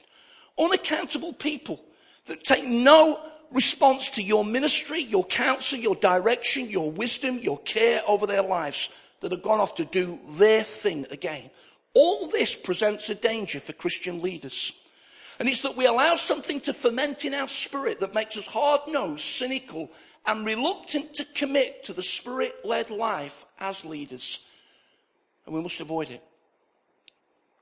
Unaccountable 0.58 1.34
people 1.34 1.84
that 2.26 2.42
take 2.42 2.64
no 2.64 3.20
response 3.50 4.08
to 4.10 4.22
your 4.22 4.44
ministry, 4.44 5.02
your 5.02 5.24
counsel, 5.24 5.78
your 5.78 5.96
direction, 5.96 6.70
your 6.70 6.90
wisdom, 6.90 7.38
your 7.38 7.58
care 7.58 8.00
over 8.06 8.26
their 8.26 8.42
lives 8.42 8.88
that 9.20 9.32
have 9.32 9.42
gone 9.42 9.60
off 9.60 9.74
to 9.74 9.84
do 9.84 10.18
their 10.30 10.62
thing 10.62 11.06
again. 11.10 11.50
All 11.94 12.28
this 12.28 12.54
presents 12.54 13.10
a 13.10 13.14
danger 13.14 13.60
for 13.60 13.72
Christian 13.72 14.22
leaders. 14.22 14.72
And 15.38 15.48
it's 15.48 15.62
that 15.62 15.76
we 15.76 15.86
allow 15.86 16.16
something 16.16 16.60
to 16.62 16.72
ferment 16.72 17.24
in 17.24 17.34
our 17.34 17.48
spirit 17.48 18.00
that 18.00 18.14
makes 18.14 18.36
us 18.36 18.46
hard 18.46 18.82
nosed, 18.86 19.24
cynical, 19.24 19.90
and 20.26 20.44
reluctant 20.44 21.14
to 21.14 21.24
commit 21.24 21.84
to 21.84 21.92
the 21.92 22.02
spirit 22.02 22.54
led 22.64 22.90
life 22.90 23.46
as 23.58 23.84
leaders. 23.84 24.44
And 25.46 25.54
we 25.54 25.62
must 25.62 25.80
avoid 25.80 26.10
it. 26.10 26.22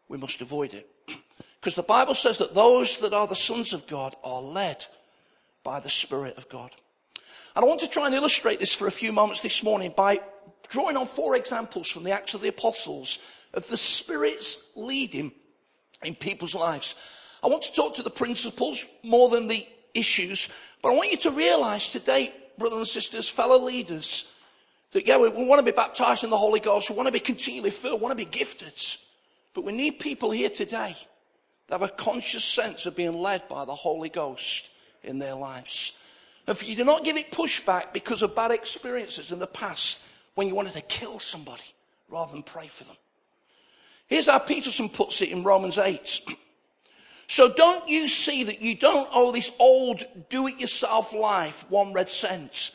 We 0.08 0.18
must 0.18 0.40
avoid 0.40 0.74
it. 0.74 0.88
Because 1.60 1.74
the 1.74 1.82
Bible 1.82 2.14
says 2.14 2.38
that 2.38 2.54
those 2.54 2.98
that 2.98 3.12
are 3.12 3.26
the 3.26 3.34
sons 3.34 3.72
of 3.72 3.88
God 3.88 4.14
are 4.22 4.40
led 4.40 4.86
by 5.64 5.80
the 5.80 5.90
Spirit 5.90 6.38
of 6.38 6.48
God. 6.48 6.70
And 7.56 7.64
I 7.64 7.68
want 7.68 7.80
to 7.80 7.88
try 7.88 8.06
and 8.06 8.14
illustrate 8.14 8.60
this 8.60 8.72
for 8.72 8.86
a 8.86 8.92
few 8.92 9.12
moments 9.12 9.40
this 9.40 9.64
morning 9.64 9.92
by 9.96 10.20
drawing 10.68 10.96
on 10.96 11.06
four 11.06 11.34
examples 11.34 11.90
from 11.90 12.04
the 12.04 12.12
Acts 12.12 12.34
of 12.34 12.42
the 12.42 12.48
Apostles 12.48 13.18
of 13.54 13.66
the 13.68 13.76
Spirit's 13.76 14.70
leading 14.76 15.32
in 16.02 16.14
people's 16.14 16.54
lives. 16.54 16.94
I 17.42 17.48
want 17.48 17.62
to 17.64 17.72
talk 17.72 17.94
to 17.94 18.02
the 18.02 18.10
principles 18.10 18.86
more 19.02 19.28
than 19.28 19.46
the 19.46 19.66
issues, 19.94 20.48
but 20.82 20.90
I 20.90 20.96
want 20.96 21.10
you 21.10 21.16
to 21.18 21.30
realize 21.30 21.90
today 21.92 22.34
brothers 22.58 22.78
and 22.78 22.86
sisters, 22.86 23.28
fellow 23.28 23.58
leaders, 23.64 24.32
that 24.92 25.06
yeah, 25.06 25.16
we, 25.16 25.28
we 25.28 25.44
want 25.44 25.64
to 25.64 25.72
be 25.72 25.74
baptized 25.74 26.24
in 26.24 26.30
the 26.30 26.36
Holy 26.36 26.60
Ghost. 26.60 26.90
We 26.90 26.96
want 26.96 27.06
to 27.06 27.12
be 27.12 27.20
continually 27.20 27.70
filled. 27.70 28.00
We 28.00 28.04
want 28.04 28.18
to 28.18 28.24
be 28.24 28.30
gifted. 28.30 28.74
But 29.54 29.64
we 29.64 29.72
need 29.72 30.00
people 30.00 30.30
here 30.30 30.50
today 30.50 30.96
that 31.68 31.80
have 31.80 31.82
a 31.82 31.92
conscious 31.92 32.44
sense 32.44 32.86
of 32.86 32.96
being 32.96 33.12
led 33.12 33.48
by 33.48 33.64
the 33.64 33.74
Holy 33.74 34.08
Ghost 34.08 34.68
in 35.02 35.18
their 35.18 35.34
lives. 35.34 35.98
If 36.46 36.66
you 36.66 36.76
do 36.76 36.84
not 36.84 37.04
give 37.04 37.16
it 37.16 37.30
pushback 37.30 37.92
because 37.92 38.22
of 38.22 38.34
bad 38.34 38.50
experiences 38.50 39.32
in 39.32 39.38
the 39.38 39.46
past 39.46 40.00
when 40.34 40.48
you 40.48 40.54
wanted 40.54 40.72
to 40.74 40.80
kill 40.80 41.18
somebody 41.18 41.62
rather 42.08 42.32
than 42.32 42.42
pray 42.42 42.68
for 42.68 42.84
them. 42.84 42.96
Here's 44.08 44.26
how 44.26 44.38
Peterson 44.38 44.88
puts 44.88 45.22
it 45.22 45.30
in 45.30 45.44
Romans 45.44 45.78
8. 45.78 46.20
So 47.30 47.52
don't 47.52 47.86
you 47.86 48.08
see 48.08 48.44
that 48.44 48.62
you 48.62 48.74
don't 48.74 49.06
owe 49.12 49.32
this 49.32 49.52
old 49.58 50.02
do-it-yourself 50.30 51.12
life 51.12 51.66
one 51.68 51.92
red 51.92 52.08
cent? 52.08 52.70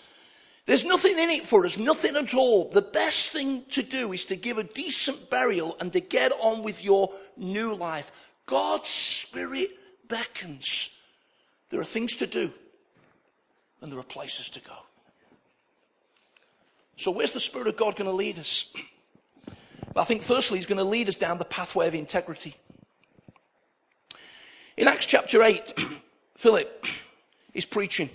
There's 0.67 0.85
nothing 0.85 1.17
in 1.17 1.31
it 1.31 1.43
for 1.43 1.65
us, 1.65 1.75
nothing 1.75 2.15
at 2.15 2.35
all. 2.35 2.69
The 2.69 2.83
best 2.83 3.31
thing 3.31 3.63
to 3.71 3.81
do 3.81 4.13
is 4.13 4.25
to 4.25 4.35
give 4.35 4.59
a 4.59 4.63
decent 4.63 5.31
burial 5.31 5.75
and 5.79 5.91
to 5.93 5.99
get 5.99 6.31
on 6.39 6.61
with 6.61 6.83
your 6.83 7.11
new 7.35 7.73
life. 7.73 8.11
God's 8.45 8.89
Spirit 8.89 9.71
beckons. 10.07 11.01
There 11.71 11.79
are 11.79 11.83
things 11.83 12.15
to 12.17 12.27
do 12.27 12.53
and 13.81 13.91
there 13.91 13.99
are 13.99 14.03
places 14.03 14.49
to 14.49 14.59
go. 14.61 14.75
So, 16.95 17.09
where's 17.09 17.31
the 17.31 17.39
Spirit 17.39 17.67
of 17.67 17.75
God 17.75 17.95
going 17.95 18.09
to 18.09 18.15
lead 18.15 18.37
us? 18.37 18.71
I 19.95 20.03
think, 20.03 20.23
firstly, 20.23 20.57
He's 20.57 20.65
going 20.65 20.79
to 20.79 20.83
lead 20.83 21.07
us 21.07 21.15
down 21.15 21.37
the 21.37 21.45
pathway 21.45 21.87
of 21.87 21.95
integrity. 21.95 22.55
In 24.75 24.87
Acts 24.87 25.05
chapter 25.05 25.43
8, 25.43 25.79
Philip 26.37 26.87
is 27.53 27.65
preaching. 27.65 28.09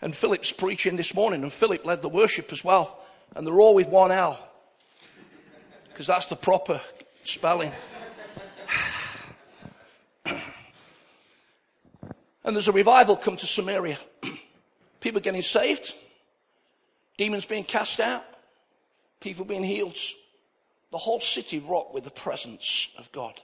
And 0.00 0.14
Philip's 0.14 0.52
preaching 0.52 0.96
this 0.96 1.14
morning, 1.14 1.42
and 1.42 1.52
Philip 1.52 1.84
led 1.84 2.02
the 2.02 2.08
worship 2.08 2.52
as 2.52 2.62
well. 2.62 3.00
And 3.34 3.44
they're 3.46 3.58
all 3.60 3.74
with 3.74 3.88
one 3.88 4.12
L, 4.12 4.38
because 5.88 6.06
that's 6.06 6.26
the 6.26 6.36
proper 6.36 6.80
spelling. 7.24 7.72
and 12.44 12.54
there's 12.54 12.68
a 12.68 12.72
revival 12.72 13.16
come 13.16 13.36
to 13.38 13.46
Samaria. 13.46 13.98
People 15.00 15.20
getting 15.20 15.42
saved, 15.42 15.94
demons 17.16 17.46
being 17.46 17.64
cast 17.64 17.98
out, 17.98 18.22
people 19.20 19.44
being 19.44 19.64
healed. 19.64 19.98
The 20.92 20.98
whole 20.98 21.20
city 21.20 21.58
rocked 21.58 21.94
with 21.94 22.04
the 22.04 22.10
presence 22.10 22.90
of 22.96 23.10
God. 23.12 23.40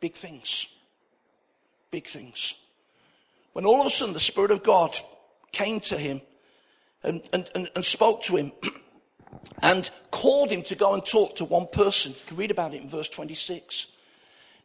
Big 0.00 0.14
things. 0.14 0.68
Big 1.90 2.06
things. 2.06 2.54
When 3.52 3.64
all 3.64 3.80
of 3.80 3.86
a 3.86 3.90
sudden 3.90 4.14
the 4.14 4.20
Spirit 4.20 4.50
of 4.50 4.62
God 4.62 4.96
came 5.52 5.80
to 5.80 5.96
him 5.96 6.20
and, 7.02 7.22
and, 7.32 7.50
and, 7.54 7.70
and 7.74 7.84
spoke 7.84 8.22
to 8.24 8.36
him 8.36 8.52
and 9.62 9.88
called 10.10 10.50
him 10.50 10.62
to 10.64 10.74
go 10.74 10.94
and 10.94 11.04
talk 11.04 11.36
to 11.36 11.44
one 11.44 11.68
person. 11.68 12.12
You 12.12 12.18
can 12.26 12.36
read 12.36 12.50
about 12.50 12.74
it 12.74 12.82
in 12.82 12.88
verse 12.88 13.08
26. 13.08 13.86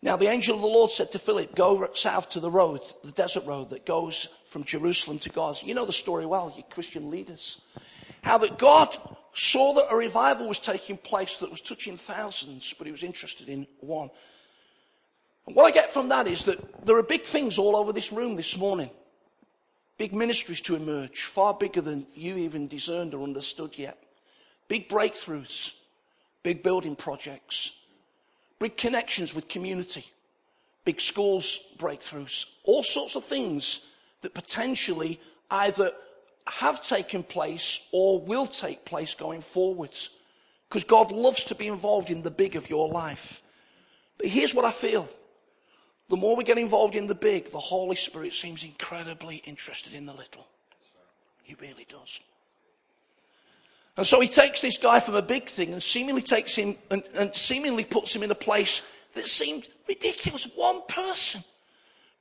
Now 0.01 0.15
the 0.15 0.27
angel 0.27 0.55
of 0.55 0.61
the 0.61 0.67
Lord 0.67 0.91
said 0.91 1.11
to 1.11 1.19
Philip, 1.19 1.55
go 1.55 1.89
south 1.93 2.29
to 2.31 2.39
the 2.39 2.49
road, 2.49 2.81
the 3.03 3.11
desert 3.11 3.45
road 3.45 3.69
that 3.71 3.85
goes 3.85 4.29
from 4.49 4.63
Jerusalem 4.63 5.19
to 5.19 5.29
Gaza. 5.29 5.65
You 5.65 5.73
know 5.73 5.85
the 5.85 5.91
story 5.91 6.25
well, 6.25 6.53
you 6.55 6.63
Christian 6.69 7.11
leaders. 7.11 7.61
How 8.23 8.37
that 8.39 8.57
God 8.57 8.97
saw 9.33 9.73
that 9.73 9.87
a 9.91 9.95
revival 9.95 10.47
was 10.47 10.59
taking 10.59 10.97
place 10.97 11.37
that 11.37 11.49
was 11.49 11.61
touching 11.61 11.97
thousands, 11.97 12.73
but 12.77 12.87
he 12.87 12.91
was 12.91 13.03
interested 13.03 13.49
in 13.49 13.67
one. 13.79 14.09
And 15.47 15.55
what 15.55 15.65
I 15.65 15.71
get 15.71 15.91
from 15.91 16.09
that 16.09 16.27
is 16.27 16.43
that 16.45 16.85
there 16.85 16.97
are 16.97 17.03
big 17.03 17.23
things 17.23 17.57
all 17.57 17.75
over 17.75 17.91
this 17.93 18.11
room 18.11 18.35
this 18.35 18.57
morning 18.57 18.89
big 19.99 20.15
ministries 20.15 20.61
to 20.61 20.75
emerge, 20.75 21.23
far 21.23 21.53
bigger 21.53 21.81
than 21.81 22.07
you 22.15 22.37
even 22.37 22.67
discerned 22.67 23.13
or 23.13 23.21
understood 23.21 23.77
yet. 23.77 24.01
Big 24.69 24.87
breakthroughs, 24.87 25.73
big 26.41 26.63
building 26.63 26.95
projects, 26.95 27.73
big 28.59 28.77
connections 28.77 29.35
with 29.35 29.49
community, 29.49 30.05
big 30.85 31.01
schools 31.01 31.59
breakthroughs, 31.77 32.45
all 32.63 32.81
sorts 32.81 33.15
of 33.15 33.25
things 33.25 33.87
that 34.21 34.33
potentially 34.33 35.19
either 35.51 35.91
have 36.51 36.83
taken 36.83 37.23
place 37.23 37.87
or 37.91 38.19
will 38.19 38.47
take 38.47 38.85
place 38.85 39.15
going 39.15 39.41
forwards. 39.41 40.09
Because 40.67 40.83
God 40.83 41.11
loves 41.11 41.43
to 41.45 41.55
be 41.55 41.67
involved 41.67 42.09
in 42.09 42.21
the 42.21 42.31
big 42.31 42.55
of 42.55 42.69
your 42.69 42.89
life. 42.89 43.41
But 44.17 44.27
here's 44.27 44.53
what 44.53 44.65
I 44.65 44.71
feel 44.71 45.09
the 46.09 46.17
more 46.17 46.35
we 46.35 46.43
get 46.43 46.57
involved 46.57 46.95
in 46.95 47.05
the 47.05 47.15
big, 47.15 47.51
the 47.51 47.59
Holy 47.59 47.95
Spirit 47.95 48.33
seems 48.33 48.63
incredibly 48.63 49.37
interested 49.45 49.93
in 49.93 50.07
the 50.07 50.13
little. 50.13 50.47
He 51.43 51.55
really 51.61 51.85
does. 51.87 52.19
And 53.95 54.07
so 54.07 54.19
he 54.19 54.27
takes 54.27 54.61
this 54.61 54.77
guy 54.77 54.99
from 54.99 55.15
a 55.15 55.21
big 55.21 55.47
thing 55.47 55.73
and 55.73 55.83
seemingly 55.83 56.21
takes 56.21 56.55
him 56.55 56.77
and, 56.89 57.03
and 57.17 57.35
seemingly 57.35 57.83
puts 57.83 58.15
him 58.15 58.23
in 58.23 58.31
a 58.31 58.35
place 58.35 58.91
that 59.13 59.25
seemed 59.25 59.67
ridiculous. 59.87 60.47
One 60.55 60.81
person. 60.87 61.43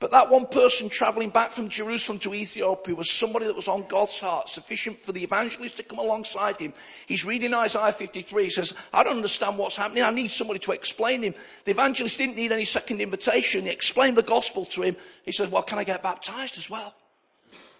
But 0.00 0.12
that 0.12 0.30
one 0.30 0.46
person 0.46 0.88
traveling 0.88 1.30
back 1.30 1.50
from 1.50 1.68
Jerusalem 1.68 2.20
to 2.20 2.32
Ethiopia 2.32 2.94
was 2.94 3.10
somebody 3.10 3.46
that 3.46 3.56
was 3.56 3.66
on 3.66 3.84
God's 3.88 4.20
heart, 4.20 4.48
sufficient 4.48 5.00
for 5.00 5.10
the 5.10 5.24
evangelist 5.24 5.76
to 5.78 5.82
come 5.82 5.98
alongside 5.98 6.60
him. 6.60 6.72
He's 7.06 7.24
reading 7.24 7.52
Isaiah 7.52 7.92
53. 7.92 8.44
He 8.44 8.50
says, 8.50 8.74
I 8.94 9.02
don't 9.02 9.16
understand 9.16 9.58
what's 9.58 9.74
happening. 9.74 10.04
I 10.04 10.10
need 10.10 10.30
somebody 10.30 10.60
to 10.60 10.72
explain 10.72 11.24
him. 11.24 11.34
The 11.64 11.72
evangelist 11.72 12.16
didn't 12.16 12.36
need 12.36 12.52
any 12.52 12.64
second 12.64 13.00
invitation. 13.00 13.62
He 13.64 13.70
explained 13.70 14.16
the 14.16 14.22
gospel 14.22 14.64
to 14.66 14.82
him. 14.82 14.96
He 15.24 15.32
says, 15.32 15.48
well, 15.48 15.64
can 15.64 15.80
I 15.80 15.84
get 15.84 16.00
baptized 16.00 16.58
as 16.58 16.70
well? 16.70 16.94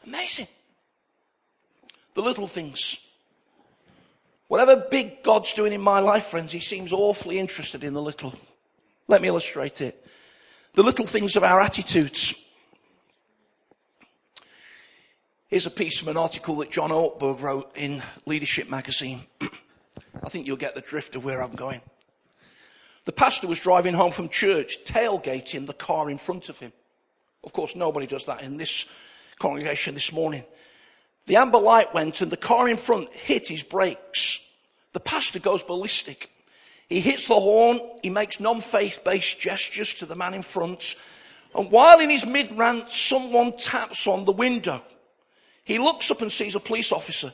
Amazing. 0.05 0.49
The 2.15 2.23
little 2.23 2.49
things. 2.49 2.99
Whatever 4.49 4.75
big 4.91 5.23
God's 5.23 5.53
doing 5.53 5.73
in 5.73 5.81
my 5.81 6.01
life, 6.01 6.25
friends, 6.25 6.53
he 6.53 6.59
seems 6.59 6.93
awfully 6.93 7.39
interested 7.39 7.85
in 7.85 7.95
the 7.95 8.03
little. 8.03 8.35
Let 9.07 9.23
me 9.23 9.29
illustrate 9.29 9.81
it 9.81 10.05
the 10.75 10.83
little 10.83 11.07
things 11.07 11.37
of 11.37 11.45
our 11.45 11.61
attitudes. 11.61 12.35
Here's 15.49 15.67
a 15.67 15.71
piece 15.71 15.99
from 15.99 16.09
an 16.09 16.17
article 16.17 16.57
that 16.57 16.71
John 16.71 16.91
Ortberg 16.91 17.41
wrote 17.41 17.73
in 17.75 18.03
Leadership 18.27 18.69
magazine. 18.69 19.25
I 19.41 20.29
think 20.29 20.47
you'll 20.47 20.57
get 20.57 20.75
the 20.75 20.81
drift 20.81 21.17
of 21.17 21.25
where 21.25 21.43
I'm 21.43 21.55
going. 21.55 21.81
The 23.07 23.13
pastor 23.13 23.47
was 23.47 23.59
driving 23.59 23.95
home 23.95 24.13
from 24.13 24.29
church, 24.29 24.85
tailgating 24.85 25.67
the 25.67 25.73
car 25.73 26.11
in 26.11 26.19
front 26.19 26.51
of 26.51 26.59
him. 26.59 26.73
Of 27.43 27.55
course, 27.55 27.75
nobody 27.75 28.07
does 28.07 28.27
that 28.27 28.43
in 28.43 28.59
this 28.59 28.85
congregation 29.39 29.95
this 29.95 30.13
morning. 30.13 30.45
The 31.27 31.37
amber 31.37 31.59
light 31.59 31.95
went 31.95 32.21
and 32.21 32.31
the 32.31 32.37
car 32.37 32.69
in 32.69 32.77
front 32.77 33.13
hit 33.15 33.49
his 33.49 33.63
brakes. 33.63 34.47
The 34.93 35.01
pastor 35.01 35.39
goes 35.39 35.63
ballistic. 35.63 36.31
He 36.89 37.01
hits 37.01 37.29
the 37.29 37.35
horn. 37.35 37.81
He 38.03 38.11
makes 38.11 38.41
non-faith 38.41 39.01
based 39.05 39.41
gestures 39.41 39.95
to 39.95 40.07
the 40.07 40.17
man 40.17 40.35
in 40.35 40.43
front. 40.43 40.95
And 41.55 41.71
while 41.71 42.01
in 42.01 42.11
his 42.11 42.27
mid 42.27 42.57
rant, 42.57 42.91
someone 42.91 43.57
taps 43.57 44.07
on 44.07 44.25
the 44.25 44.33
window. 44.33 44.83
He 45.65 45.79
looks 45.79 46.11
up 46.11 46.23
and 46.23 46.33
sees 46.33 46.55
a 46.55 46.61
police 46.61 46.93
officer. 46.93 47.33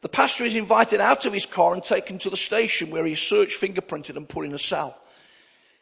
The 0.00 0.08
pastor 0.08 0.44
is 0.44 0.56
invited 0.56 1.00
out 1.00 1.24
of 1.24 1.32
his 1.32 1.46
car 1.46 1.72
and 1.72 1.82
taken 1.82 2.18
to 2.18 2.30
the 2.30 2.36
station 2.36 2.90
where 2.90 3.04
he 3.04 3.12
is 3.12 3.22
searched, 3.22 3.60
fingerprinted 3.60 4.16
and 4.16 4.28
put 4.28 4.44
in 4.44 4.54
a 4.54 4.58
cell. 4.58 4.98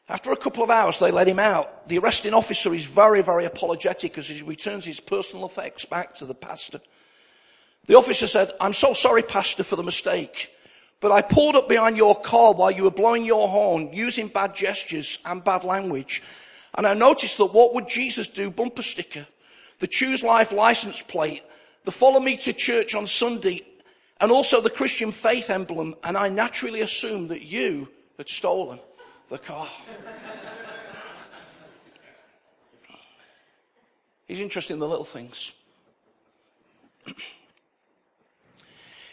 After 0.08 0.32
a 0.32 0.36
couple 0.36 0.62
of 0.62 0.70
hours, 0.70 0.98
they 0.98 1.10
let 1.10 1.28
him 1.28 1.38
out. 1.38 1.88
The 1.88 1.98
arresting 1.98 2.34
officer 2.34 2.74
is 2.74 2.84
very, 2.84 3.22
very 3.22 3.44
apologetic 3.44 4.18
as 4.18 4.28
he 4.28 4.42
returns 4.42 4.84
his 4.84 5.00
personal 5.00 5.46
effects 5.46 5.84
back 5.84 6.14
to 6.16 6.26
the 6.26 6.34
pastor. 6.34 6.80
The 7.86 7.96
officer 7.96 8.26
said, 8.26 8.50
I'm 8.60 8.72
so 8.72 8.92
sorry, 8.92 9.22
pastor, 9.22 9.64
for 9.64 9.76
the 9.76 9.82
mistake. 9.82 10.50
But 11.02 11.10
I 11.10 11.20
pulled 11.20 11.56
up 11.56 11.68
behind 11.68 11.96
your 11.96 12.14
car 12.14 12.54
while 12.54 12.70
you 12.70 12.84
were 12.84 12.90
blowing 12.92 13.24
your 13.24 13.48
horn, 13.48 13.92
using 13.92 14.28
bad 14.28 14.54
gestures 14.54 15.18
and 15.26 15.42
bad 15.44 15.64
language. 15.64 16.22
And 16.74 16.86
I 16.86 16.94
noticed 16.94 17.38
that 17.38 17.46
what 17.46 17.74
would 17.74 17.88
Jesus 17.88 18.28
do 18.28 18.50
bumper 18.50 18.82
sticker, 18.82 19.26
the 19.80 19.88
Choose 19.88 20.22
Life 20.22 20.52
license 20.52 21.02
plate, 21.02 21.42
the 21.84 21.90
Follow 21.90 22.20
Me 22.20 22.36
to 22.36 22.52
Church 22.52 22.94
on 22.94 23.08
Sunday, 23.08 23.62
and 24.20 24.30
also 24.30 24.60
the 24.60 24.70
Christian 24.70 25.10
faith 25.10 25.50
emblem. 25.50 25.96
And 26.04 26.16
I 26.16 26.28
naturally 26.28 26.82
assumed 26.82 27.30
that 27.30 27.42
you 27.42 27.88
had 28.16 28.28
stolen 28.30 28.78
the 29.28 29.38
car. 29.38 29.68
He's 34.28 34.38
interested 34.38 34.74
in 34.74 34.78
the 34.78 34.86
little 34.88 35.04
things. 35.04 35.50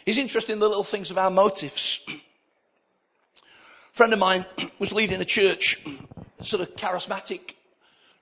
He's 0.04 0.18
interested 0.18 0.52
in 0.52 0.60
the 0.60 0.68
little 0.68 0.84
things 0.84 1.10
of 1.10 1.18
our 1.18 1.30
motives. 1.30 2.04
A 2.08 2.12
friend 3.92 4.12
of 4.12 4.18
mine 4.18 4.46
was 4.78 4.92
leading 4.92 5.20
a 5.20 5.24
church, 5.24 5.84
sort 6.42 6.62
of 6.62 6.74
charismatic 6.76 7.54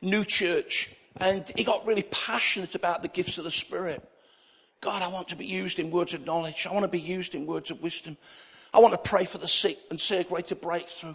new 0.00 0.25
church, 0.25 0.94
and 1.16 1.50
he 1.56 1.64
got 1.64 1.87
really 1.87 2.04
passionate 2.04 2.75
about 2.75 3.02
the 3.02 3.08
gifts 3.08 3.38
of 3.38 3.44
the 3.44 3.50
Spirit. 3.50 4.06
God, 4.80 5.02
I 5.02 5.08
want 5.08 5.28
to 5.28 5.37
be 5.37 5.47
used 5.47 5.78
in 5.78 5.90
words 5.90 6.14
of 6.14 6.25
knowledge. 6.25 6.66
I 6.68 6.73
want 6.73 6.85
to 6.85 6.88
be 6.88 7.00
used 7.00 7.35
in 7.35 7.47
words 7.47 7.70
of 7.70 7.82
wisdom. 7.82 8.16
I 8.73 8.78
want 8.78 8.92
to 8.92 8.99
pray 8.99 9.25
for 9.25 9.38
the 9.38 9.49
sick 9.49 9.78
and 9.90 10.00
see 10.00 10.16
a 10.16 10.25
greater 10.25 10.54
breakthrough. 10.54 11.14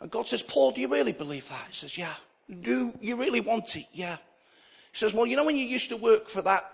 And 0.00 0.10
God 0.10 0.28
says, 0.28 0.42
Paul, 0.42 0.72
do 0.72 0.80
you 0.80 0.88
really 0.88 1.12
believe 1.12 1.48
that? 1.48 1.64
He 1.68 1.74
says, 1.74 1.98
yeah. 1.98 2.14
Do 2.60 2.92
you 3.00 3.16
really 3.16 3.40
want 3.40 3.74
it? 3.74 3.86
Yeah. 3.92 4.16
He 4.16 4.98
says, 4.98 5.14
well, 5.14 5.26
you 5.26 5.34
know 5.34 5.44
when 5.44 5.56
you 5.56 5.66
used 5.66 5.88
to 5.88 5.96
work 5.96 6.28
for 6.28 6.42
that 6.42 6.70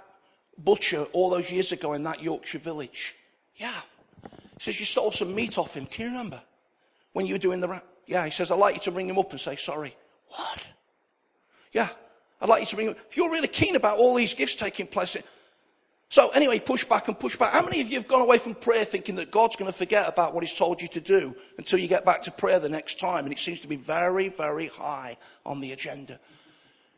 butcher 0.64 1.04
all 1.12 1.30
those 1.30 1.50
years 1.50 1.72
ago 1.72 1.92
in 1.92 2.02
that 2.04 2.22
Yorkshire 2.22 2.58
village. 2.58 3.14
Yeah. 3.56 3.80
He 4.22 4.64
says, 4.64 4.78
you 4.78 4.86
stole 4.86 5.12
some 5.12 5.34
meat 5.34 5.58
off 5.58 5.74
him. 5.74 5.86
Can 5.86 6.06
you 6.06 6.10
remember? 6.12 6.40
When 7.12 7.26
you 7.26 7.34
were 7.34 7.38
doing 7.38 7.60
the, 7.60 7.68
ra- 7.68 7.80
yeah, 8.06 8.24
he 8.24 8.30
says, 8.30 8.50
I'd 8.50 8.58
like 8.58 8.74
you 8.74 8.80
to 8.82 8.90
ring 8.90 9.08
him 9.08 9.18
up 9.18 9.30
and 9.30 9.40
say 9.40 9.56
sorry. 9.56 9.96
What? 10.28 10.66
Yeah. 11.72 11.88
I'd 12.40 12.48
like 12.48 12.60
you 12.60 12.66
to 12.66 12.76
ring 12.76 12.86
him. 12.88 12.96
If 13.08 13.16
you're 13.16 13.30
really 13.30 13.48
keen 13.48 13.76
about 13.76 13.98
all 13.98 14.14
these 14.14 14.34
gifts 14.34 14.54
taking 14.54 14.86
place. 14.86 15.16
So 16.08 16.30
anyway, 16.30 16.58
push 16.58 16.84
back 16.84 17.08
and 17.08 17.18
push 17.18 17.36
back. 17.36 17.52
How 17.52 17.62
many 17.62 17.80
of 17.80 17.88
you 17.88 17.94
have 17.96 18.08
gone 18.08 18.20
away 18.20 18.38
from 18.38 18.54
prayer 18.54 18.84
thinking 18.84 19.14
that 19.16 19.30
God's 19.30 19.56
going 19.56 19.70
to 19.70 19.76
forget 19.76 20.08
about 20.08 20.34
what 20.34 20.42
he's 20.42 20.54
told 20.54 20.82
you 20.82 20.88
to 20.88 21.00
do 21.00 21.36
until 21.56 21.78
you 21.78 21.86
get 21.86 22.04
back 22.04 22.24
to 22.24 22.30
prayer 22.30 22.58
the 22.58 22.68
next 22.68 22.98
time? 22.98 23.24
And 23.24 23.32
it 23.32 23.38
seems 23.38 23.60
to 23.60 23.68
be 23.68 23.76
very, 23.76 24.28
very 24.28 24.66
high 24.66 25.16
on 25.46 25.60
the 25.60 25.72
agenda. 25.72 26.18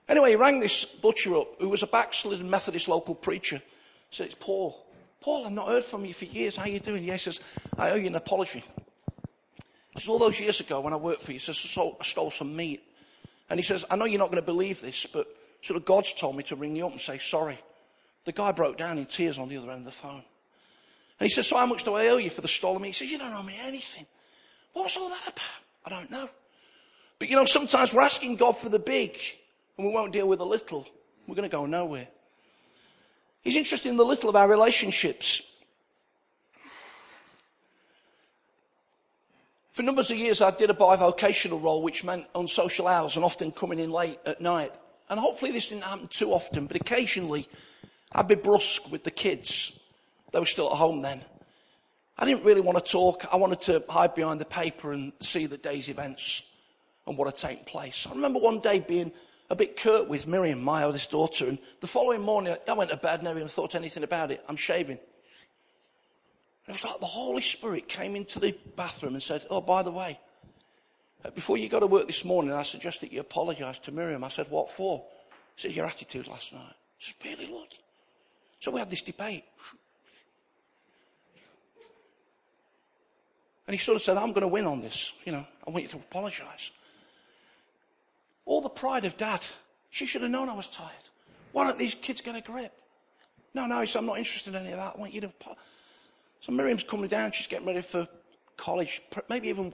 Anyway, 0.08 0.30
he 0.30 0.36
rang 0.36 0.60
this 0.60 0.84
butcher 0.84 1.36
up, 1.36 1.60
who 1.60 1.68
was 1.68 1.82
a 1.82 1.86
backslidden 1.86 2.48
Methodist 2.48 2.88
local 2.88 3.14
preacher. 3.14 3.62
said, 4.10 4.26
It's 4.26 4.34
Paul. 4.34 4.84
Paul, 5.20 5.46
I've 5.46 5.52
not 5.52 5.68
heard 5.68 5.84
from 5.84 6.04
you 6.04 6.12
for 6.12 6.24
years. 6.24 6.56
How 6.56 6.64
are 6.64 6.68
you 6.68 6.80
doing? 6.80 7.04
Yeah, 7.04 7.12
he 7.12 7.18
says, 7.18 7.40
I 7.78 7.90
owe 7.90 7.94
you 7.94 8.08
an 8.08 8.16
apology. 8.16 8.64
He 9.94 10.00
says, 10.00 10.08
all 10.08 10.18
those 10.18 10.40
years 10.40 10.58
ago 10.58 10.80
when 10.80 10.92
I 10.92 10.96
worked 10.96 11.22
for 11.22 11.30
you, 11.30 11.36
he 11.36 11.38
says, 11.38 11.56
I 11.78 12.04
stole 12.04 12.30
some 12.30 12.56
meat. 12.56 12.82
And 13.48 13.58
he 13.58 13.62
says, 13.62 13.84
I 13.90 13.96
know 13.96 14.04
you're 14.04 14.18
not 14.18 14.30
going 14.30 14.42
to 14.42 14.46
believe 14.46 14.80
this, 14.80 15.06
but 15.06 15.28
sort 15.60 15.76
of 15.76 15.84
God's 15.84 16.12
told 16.12 16.36
me 16.36 16.42
to 16.44 16.56
ring 16.56 16.74
you 16.74 16.86
up 16.86 16.92
and 16.92 17.00
say 17.00 17.18
sorry. 17.18 17.58
The 18.24 18.32
guy 18.32 18.50
broke 18.52 18.78
down 18.78 18.98
in 18.98 19.06
tears 19.06 19.38
on 19.38 19.48
the 19.48 19.56
other 19.58 19.70
end 19.70 19.80
of 19.80 19.84
the 19.84 19.92
phone. 19.92 20.22
And 21.20 21.28
he 21.28 21.28
says, 21.28 21.46
so 21.46 21.56
how 21.56 21.66
much 21.66 21.84
do 21.84 21.94
I 21.94 22.08
owe 22.08 22.16
you 22.16 22.30
for 22.30 22.40
the 22.40 22.48
stolen 22.48 22.82
meat? 22.82 22.88
He 22.88 22.94
says, 22.94 23.12
you 23.12 23.18
don't 23.18 23.32
owe 23.32 23.42
me 23.42 23.56
anything. 23.60 24.06
What's 24.72 24.96
all 24.96 25.10
that 25.10 25.22
about? 25.22 25.44
I 25.84 25.90
don't 25.90 26.10
know. 26.10 26.28
But 27.18 27.28
you 27.28 27.36
know, 27.36 27.44
sometimes 27.44 27.94
we're 27.94 28.02
asking 28.02 28.36
God 28.36 28.56
for 28.56 28.68
the 28.68 28.78
big 28.78 29.18
and 29.76 29.86
we 29.86 29.92
won't 29.92 30.12
deal 30.12 30.28
with 30.28 30.38
the 30.38 30.46
little. 30.46 30.86
We're 31.26 31.34
going 31.34 31.48
to 31.48 31.56
go 31.56 31.66
nowhere. 31.66 32.08
He's 33.42 33.56
interested 33.56 33.88
in 33.88 33.96
the 33.96 34.04
little 34.04 34.30
of 34.30 34.36
our 34.36 34.48
relationships. 34.48 35.42
For 39.72 39.82
numbers 39.82 40.10
of 40.10 40.18
years, 40.18 40.42
I 40.42 40.50
did 40.50 40.70
a 40.70 40.74
bivocational 40.74 41.62
role, 41.62 41.82
which 41.82 42.04
meant 42.04 42.26
on 42.34 42.46
social 42.46 42.86
hours 42.86 43.16
and 43.16 43.24
often 43.24 43.50
coming 43.50 43.78
in 43.78 43.90
late 43.90 44.18
at 44.26 44.40
night. 44.40 44.72
And 45.08 45.18
hopefully 45.18 45.50
this 45.50 45.68
didn't 45.68 45.84
happen 45.84 46.08
too 46.08 46.32
often, 46.32 46.66
but 46.66 46.76
occasionally 46.76 47.48
I'd 48.12 48.28
be 48.28 48.34
brusque 48.34 48.90
with 48.92 49.04
the 49.04 49.10
kids. 49.10 49.78
They 50.32 50.38
were 50.38 50.46
still 50.46 50.70
at 50.70 50.76
home 50.76 51.02
then. 51.02 51.22
I 52.18 52.26
didn't 52.26 52.44
really 52.44 52.60
want 52.60 52.78
to 52.78 52.92
talk. 52.92 53.26
I 53.32 53.36
wanted 53.36 53.62
to 53.62 53.82
hide 53.88 54.14
behind 54.14 54.40
the 54.40 54.44
paper 54.44 54.92
and 54.92 55.12
see 55.20 55.46
the 55.46 55.56
day's 55.56 55.88
events 55.88 56.42
and 57.06 57.16
what 57.16 57.26
had 57.26 57.36
taken 57.36 57.64
place. 57.64 58.06
I 58.06 58.14
remember 58.14 58.38
one 58.38 58.60
day 58.60 58.78
being 58.78 59.10
a 59.52 59.54
bit 59.54 59.76
curt 59.76 60.08
with 60.08 60.26
Miriam, 60.26 60.62
my 60.62 60.82
oldest 60.82 61.10
daughter, 61.10 61.46
and 61.46 61.58
the 61.82 61.86
following 61.86 62.22
morning 62.22 62.56
I 62.66 62.72
went 62.72 62.90
to 62.90 62.96
bed, 62.96 63.22
never 63.22 63.38
even 63.38 63.48
thought 63.48 63.74
anything 63.74 64.02
about 64.02 64.30
it. 64.30 64.42
I'm 64.48 64.56
shaving. 64.56 64.98
And 66.66 66.68
It 66.68 66.72
was 66.72 66.84
like 66.86 67.00
the 67.00 67.06
Holy 67.06 67.42
Spirit 67.42 67.86
came 67.86 68.16
into 68.16 68.40
the 68.40 68.56
bathroom 68.76 69.12
and 69.12 69.22
said, 69.22 69.44
Oh, 69.50 69.60
by 69.60 69.82
the 69.82 69.90
way, 69.90 70.18
uh, 71.22 71.30
before 71.32 71.58
you 71.58 71.68
go 71.68 71.80
to 71.80 71.86
work 71.86 72.06
this 72.06 72.24
morning, 72.24 72.54
I 72.54 72.62
suggest 72.62 73.02
that 73.02 73.12
you 73.12 73.20
apologize 73.20 73.78
to 73.80 73.92
Miriam. 73.92 74.24
I 74.24 74.28
said, 74.28 74.46
What 74.48 74.70
for? 74.70 75.04
He 75.56 75.62
said, 75.68 75.72
Your 75.72 75.84
attitude 75.84 76.28
last 76.28 76.54
night. 76.54 76.62
I 76.62 76.74
said, 76.98 77.14
Really, 77.22 77.46
Lord? 77.46 77.68
So 78.58 78.70
we 78.70 78.80
had 78.80 78.88
this 78.88 79.02
debate. 79.02 79.44
And 83.66 83.74
he 83.74 83.78
sort 83.78 83.96
of 83.96 84.02
said, 84.02 84.16
I'm 84.16 84.30
going 84.30 84.40
to 84.42 84.48
win 84.48 84.64
on 84.64 84.80
this. 84.80 85.12
You 85.26 85.32
know, 85.32 85.46
I 85.66 85.70
want 85.70 85.82
you 85.82 85.90
to 85.90 85.96
apologize. 85.96 86.70
All 88.44 88.60
the 88.60 88.68
pride 88.68 89.04
of 89.04 89.16
dad. 89.16 89.40
She 89.90 90.06
should 90.06 90.22
have 90.22 90.30
known 90.30 90.48
I 90.48 90.54
was 90.54 90.66
tired. 90.66 90.90
Why 91.52 91.64
don't 91.64 91.78
these 91.78 91.94
kids 91.94 92.20
get 92.20 92.34
a 92.34 92.40
grip? 92.40 92.72
No, 93.54 93.66
no, 93.66 93.84
said, 93.84 93.98
I'm 93.98 94.06
not 94.06 94.18
interested 94.18 94.54
in 94.54 94.62
any 94.62 94.72
of 94.72 94.78
that. 94.78 94.94
I 94.96 94.98
want 94.98 95.12
you 95.12 95.20
to. 95.20 95.32
So 96.40 96.52
Miriam's 96.52 96.82
coming 96.82 97.08
down. 97.08 97.32
She's 97.32 97.46
getting 97.46 97.66
ready 97.66 97.82
for 97.82 98.08
college, 98.56 99.02
maybe 99.28 99.48
even 99.48 99.72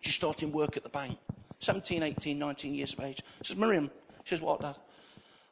she's 0.00 0.14
starting 0.14 0.50
work 0.52 0.76
at 0.76 0.82
the 0.82 0.88
bank. 0.88 1.18
17, 1.60 2.02
18, 2.02 2.38
19 2.38 2.74
years 2.74 2.92
of 2.92 3.00
age. 3.00 3.22
She 3.38 3.48
says, 3.48 3.56
Miriam, 3.56 3.90
she 4.24 4.34
says, 4.34 4.40
what, 4.40 4.60
Dad? 4.60 4.76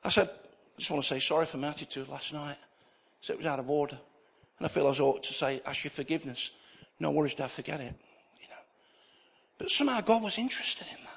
I 0.04 0.09
said, 0.09 0.28
I 0.28 0.78
just 0.78 0.90
want 0.90 1.02
to 1.02 1.09
say 1.09 1.21
sorry 1.21 1.47
for 1.47 1.59
my 1.59 1.68
attitude 1.68 2.09
last 2.09 2.35
night. 2.35 2.56
So 3.21 3.32
it 3.32 3.37
was 3.37 3.47
out 3.47 3.61
of 3.61 3.71
order. 3.71 3.99
And 4.59 4.66
I 4.66 4.68
feel 4.68 4.87
I 4.87 4.90
ought 4.90 5.23
to 5.23 5.32
say, 5.32 5.62
ask 5.64 5.85
your 5.85 5.90
forgiveness. 5.90 6.50
No 6.99 7.11
worries, 7.12 7.35
Dad, 7.35 7.50
forget 7.50 7.80
it. 7.80 7.94
You 8.40 8.49
know. 8.49 8.62
But 9.59 9.71
somehow 9.71 10.00
God 10.00 10.23
was 10.23 10.38
interested 10.38 10.87
in 10.90 11.02
that. 11.04 11.12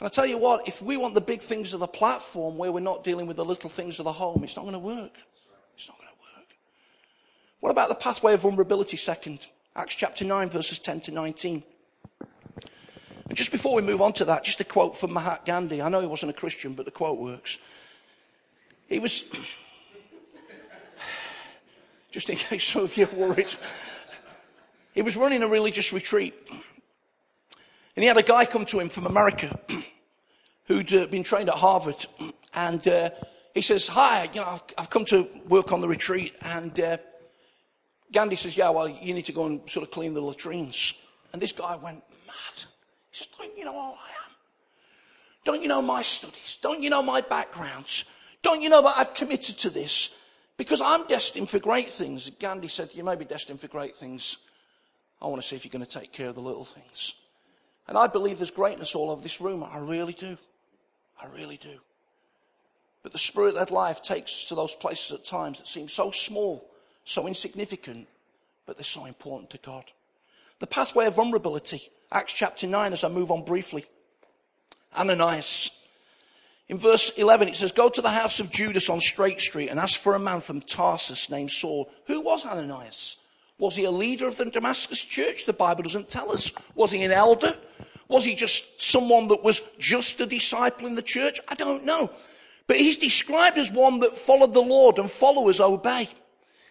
And 0.00 0.06
I 0.06 0.08
tell 0.08 0.24
you 0.24 0.38
what, 0.38 0.66
if 0.66 0.80
we 0.80 0.96
want 0.96 1.12
the 1.12 1.20
big 1.20 1.42
things 1.42 1.74
of 1.74 1.80
the 1.80 1.86
platform 1.86 2.56
where 2.56 2.72
we're 2.72 2.80
not 2.80 3.04
dealing 3.04 3.26
with 3.26 3.36
the 3.36 3.44
little 3.44 3.68
things 3.68 3.98
of 3.98 4.04
the 4.04 4.12
home, 4.12 4.42
it's 4.42 4.56
not 4.56 4.62
going 4.62 4.72
to 4.72 4.78
work. 4.78 5.12
It's 5.76 5.88
not 5.88 5.98
going 5.98 6.08
to 6.08 6.38
work. 6.38 6.48
what 7.60 7.70
about 7.70 7.90
the 7.90 7.94
pathway 7.94 8.32
of 8.32 8.40
vulnerability 8.40 8.96
second? 8.96 9.40
Acts 9.76 9.94
chapter 9.94 10.24
9, 10.24 10.48
verses 10.48 10.78
10 10.78 11.02
to 11.02 11.12
19. 11.12 11.62
And 13.28 13.36
just 13.36 13.52
before 13.52 13.74
we 13.74 13.82
move 13.82 14.00
on 14.00 14.14
to 14.14 14.24
that, 14.24 14.42
just 14.42 14.58
a 14.60 14.64
quote 14.64 14.96
from 14.96 15.12
Mahatma 15.12 15.44
Gandhi. 15.44 15.82
I 15.82 15.90
know 15.90 16.00
he 16.00 16.06
wasn't 16.06 16.30
a 16.30 16.34
Christian, 16.34 16.72
but 16.72 16.86
the 16.86 16.90
quote 16.90 17.18
works. 17.18 17.58
He 18.88 18.98
was, 18.98 19.24
just 22.10 22.30
in 22.30 22.36
case 22.36 22.64
some 22.64 22.84
of 22.84 22.96
you 22.96 23.04
are 23.04 23.14
worried, 23.14 23.52
he 24.94 25.02
was 25.02 25.14
running 25.14 25.42
a 25.42 25.48
religious 25.48 25.92
retreat. 25.92 26.34
And 27.96 28.02
he 28.02 28.06
had 28.06 28.16
a 28.16 28.22
guy 28.22 28.46
come 28.46 28.64
to 28.64 28.80
him 28.80 28.88
from 28.88 29.04
America 29.04 29.60
who'd 30.70 30.94
uh, 30.94 31.06
been 31.08 31.24
trained 31.24 31.48
at 31.48 31.56
Harvard. 31.56 32.06
And 32.52 32.88
uh, 32.88 33.10
he 33.54 33.60
says, 33.60 33.86
Hi, 33.86 34.28
you 34.34 34.40
know, 34.40 34.60
I've 34.76 34.90
come 34.90 35.04
to 35.04 35.28
work 35.48 35.70
on 35.70 35.80
the 35.80 35.86
retreat 35.86 36.34
and 36.42 36.80
uh, 36.80 36.96
Gandhi 38.12 38.36
says, 38.36 38.56
yeah, 38.56 38.70
well, 38.70 38.88
you 38.88 39.14
need 39.14 39.26
to 39.26 39.32
go 39.32 39.46
and 39.46 39.60
sort 39.70 39.84
of 39.84 39.92
clean 39.92 40.14
the 40.14 40.20
latrines. 40.20 40.94
And 41.32 41.40
this 41.40 41.52
guy 41.52 41.76
went 41.76 42.02
mad. 42.26 42.56
He 42.56 42.64
says, 43.12 43.28
don't 43.38 43.56
you 43.56 43.64
know 43.64 43.72
who 43.72 43.78
I 43.78 43.82
am? 43.92 44.32
Don't 45.44 45.62
you 45.62 45.68
know 45.68 45.80
my 45.80 46.02
studies? 46.02 46.58
Don't 46.60 46.82
you 46.82 46.90
know 46.90 47.02
my 47.02 47.20
backgrounds? 47.20 48.04
Don't 48.42 48.60
you 48.60 48.68
know 48.68 48.82
that 48.82 48.94
I've 48.96 49.14
committed 49.14 49.58
to 49.58 49.70
this? 49.70 50.14
Because 50.56 50.80
I'm 50.80 51.06
destined 51.06 51.50
for 51.50 51.58
great 51.58 51.88
things. 51.88 52.30
Gandhi 52.40 52.68
said, 52.68 52.90
you 52.94 53.04
may 53.04 53.16
be 53.16 53.24
destined 53.24 53.60
for 53.60 53.68
great 53.68 53.96
things. 53.96 54.38
I 55.22 55.28
want 55.28 55.40
to 55.40 55.46
see 55.46 55.56
if 55.56 55.64
you're 55.64 55.70
going 55.70 55.86
to 55.86 55.98
take 55.98 56.12
care 56.12 56.28
of 56.28 56.34
the 56.34 56.40
little 56.40 56.64
things. 56.64 57.14
And 57.86 57.96
I 57.96 58.08
believe 58.08 58.38
there's 58.38 58.50
greatness 58.50 58.94
all 58.94 59.10
over 59.10 59.22
this 59.22 59.40
room. 59.40 59.64
I 59.64 59.78
really 59.78 60.12
do. 60.12 60.36
I 61.22 61.26
really 61.34 61.56
do. 61.56 61.78
But 63.02 63.12
the 63.12 63.18
spirit-led 63.18 63.70
life 63.70 64.02
takes 64.02 64.32
us 64.32 64.44
to 64.46 64.54
those 64.54 64.74
places 64.74 65.12
at 65.12 65.24
times 65.24 65.58
that 65.58 65.66
seem 65.66 65.88
so 65.88 66.10
small 66.10 66.70
so 67.04 67.26
insignificant, 67.26 68.06
but 68.66 68.76
they're 68.76 68.84
so 68.84 69.04
important 69.04 69.50
to 69.50 69.58
God. 69.58 69.84
The 70.60 70.66
pathway 70.66 71.06
of 71.06 71.16
vulnerability, 71.16 71.90
Acts 72.12 72.32
chapter 72.32 72.66
9, 72.66 72.92
as 72.92 73.04
I 73.04 73.08
move 73.08 73.30
on 73.30 73.44
briefly. 73.44 73.86
Ananias. 74.96 75.70
In 76.68 76.78
verse 76.78 77.10
11, 77.10 77.48
it 77.48 77.56
says, 77.56 77.72
Go 77.72 77.88
to 77.88 78.02
the 78.02 78.10
house 78.10 78.38
of 78.38 78.50
Judas 78.50 78.88
on 78.88 79.00
Straight 79.00 79.40
Street 79.40 79.68
and 79.68 79.80
ask 79.80 79.98
for 79.98 80.14
a 80.14 80.20
man 80.20 80.40
from 80.40 80.60
Tarsus 80.60 81.30
named 81.30 81.50
Saul. 81.50 81.90
Who 82.06 82.20
was 82.20 82.46
Ananias? 82.46 83.16
Was 83.58 83.76
he 83.76 83.84
a 83.84 83.90
leader 83.90 84.26
of 84.26 84.36
the 84.36 84.44
Damascus 84.46 85.04
church? 85.04 85.46
The 85.46 85.52
Bible 85.52 85.82
doesn't 85.82 86.10
tell 86.10 86.30
us. 86.30 86.52
Was 86.74 86.92
he 86.92 87.02
an 87.02 87.10
elder? 87.10 87.56
Was 88.10 88.24
he 88.24 88.34
just 88.34 88.82
someone 88.82 89.28
that 89.28 89.44
was 89.44 89.62
just 89.78 90.20
a 90.20 90.26
disciple 90.26 90.88
in 90.88 90.96
the 90.96 91.02
church? 91.02 91.38
I 91.46 91.54
don't 91.54 91.84
know. 91.84 92.10
But 92.66 92.76
he's 92.76 92.96
described 92.96 93.56
as 93.56 93.70
one 93.70 94.00
that 94.00 94.18
followed 94.18 94.52
the 94.52 94.60
Lord 94.60 94.98
and 94.98 95.08
followers 95.08 95.60
obey. 95.60 96.08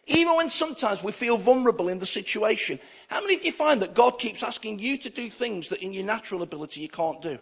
Even 0.05 0.35
when 0.35 0.49
sometimes 0.49 1.01
we 1.01 1.13
feel 1.13 1.37
vulnerable 1.37 1.87
in 1.87 1.97
the 1.97 2.05
situation. 2.05 2.77
How 3.07 3.21
many 3.21 3.35
of 3.35 3.45
you 3.45 3.53
find 3.53 3.81
that 3.81 3.93
God 3.93 4.19
keeps 4.19 4.43
asking 4.43 4.79
you 4.79 4.97
to 4.97 5.09
do 5.09 5.29
things 5.29 5.69
that 5.69 5.81
in 5.81 5.93
your 5.93 6.03
natural 6.03 6.41
ability 6.41 6.81
you 6.81 6.89
can't 6.89 7.21
do? 7.21 7.39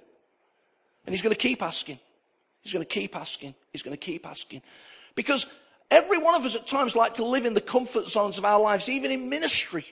And 1.08 1.14
He's 1.14 1.24
going 1.24 1.34
to 1.34 1.40
keep 1.40 1.64
asking. 1.64 1.98
He's 2.62 2.74
going 2.74 2.86
to 2.86 2.94
keep 2.94 3.16
asking. 3.16 3.56
He's 3.72 3.82
going 3.82 3.98
to 3.98 4.06
keep 4.06 4.28
asking. 4.28 4.62
Because 5.16 5.48
every 5.90 6.20
one 6.20 6.36
of 6.36 6.46
us 6.46 6.56
at 6.56 6.68
times 6.68 6.96
like 6.96 7.16
to 7.16 7.26
live 7.26 7.46
in 7.46 7.56
the 7.56 7.62
comfort 7.62 8.06
zones 8.06 8.38
of 8.38 8.46
our 8.46 8.62
lives, 8.62 8.90
even 8.90 9.10
in 9.10 9.28
ministry. 9.28 9.86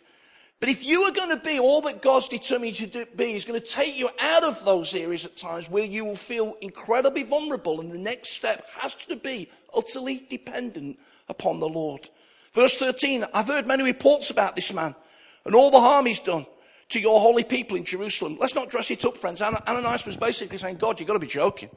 But 0.60 0.70
if 0.70 0.86
you 0.86 1.04
are 1.04 1.12
going 1.12 1.30
to 1.30 1.44
be 1.44 1.60
all 1.60 1.82
that 1.82 2.02
God's 2.02 2.28
determined 2.28 2.80
you 2.80 2.88
to 2.88 3.06
be, 3.16 3.34
He's 3.34 3.46
going 3.46 3.60
to 3.60 3.66
take 3.66 3.98
you 3.98 4.10
out 4.20 4.44
of 4.44 4.64
those 4.64 4.94
areas 4.94 5.26
at 5.26 5.36
times 5.36 5.70
where 5.70 5.84
you 5.84 6.06
will 6.06 6.16
feel 6.16 6.58
incredibly 6.62 7.24
vulnerable, 7.24 7.82
and 7.82 7.92
the 7.92 7.98
next 7.98 8.30
step 8.30 8.66
has 8.78 8.96
to 8.96 9.16
be 9.16 9.50
utterly 9.76 10.26
dependent 10.30 10.98
upon 11.28 11.60
the 11.60 11.68
Lord. 11.68 12.10
Verse 12.54 12.78
13, 12.78 13.26
I've 13.34 13.48
heard 13.48 13.68
many 13.68 13.84
reports 13.84 14.30
about 14.30 14.56
this 14.56 14.72
man 14.72 14.96
and 15.44 15.54
all 15.54 15.72
the 15.72 15.80
harm 15.80 16.06
he's 16.06 16.22
done 16.22 16.46
to 16.90 17.00
your 17.02 17.20
holy 17.20 17.44
people 17.44 17.76
in 17.76 17.84
Jerusalem. 17.84 18.38
Let's 18.40 18.56
not 18.56 18.70
dress 18.70 18.90
it 18.92 19.04
up, 19.04 19.18
friends. 19.18 19.42
Ananias 19.42 20.06
was 20.06 20.16
basically 20.16 20.58
saying, 20.58 20.78
God, 20.78 21.00
you've 21.00 21.08
got 21.08 21.14
to 21.14 21.20
be 21.20 21.28
joking. 21.28 21.70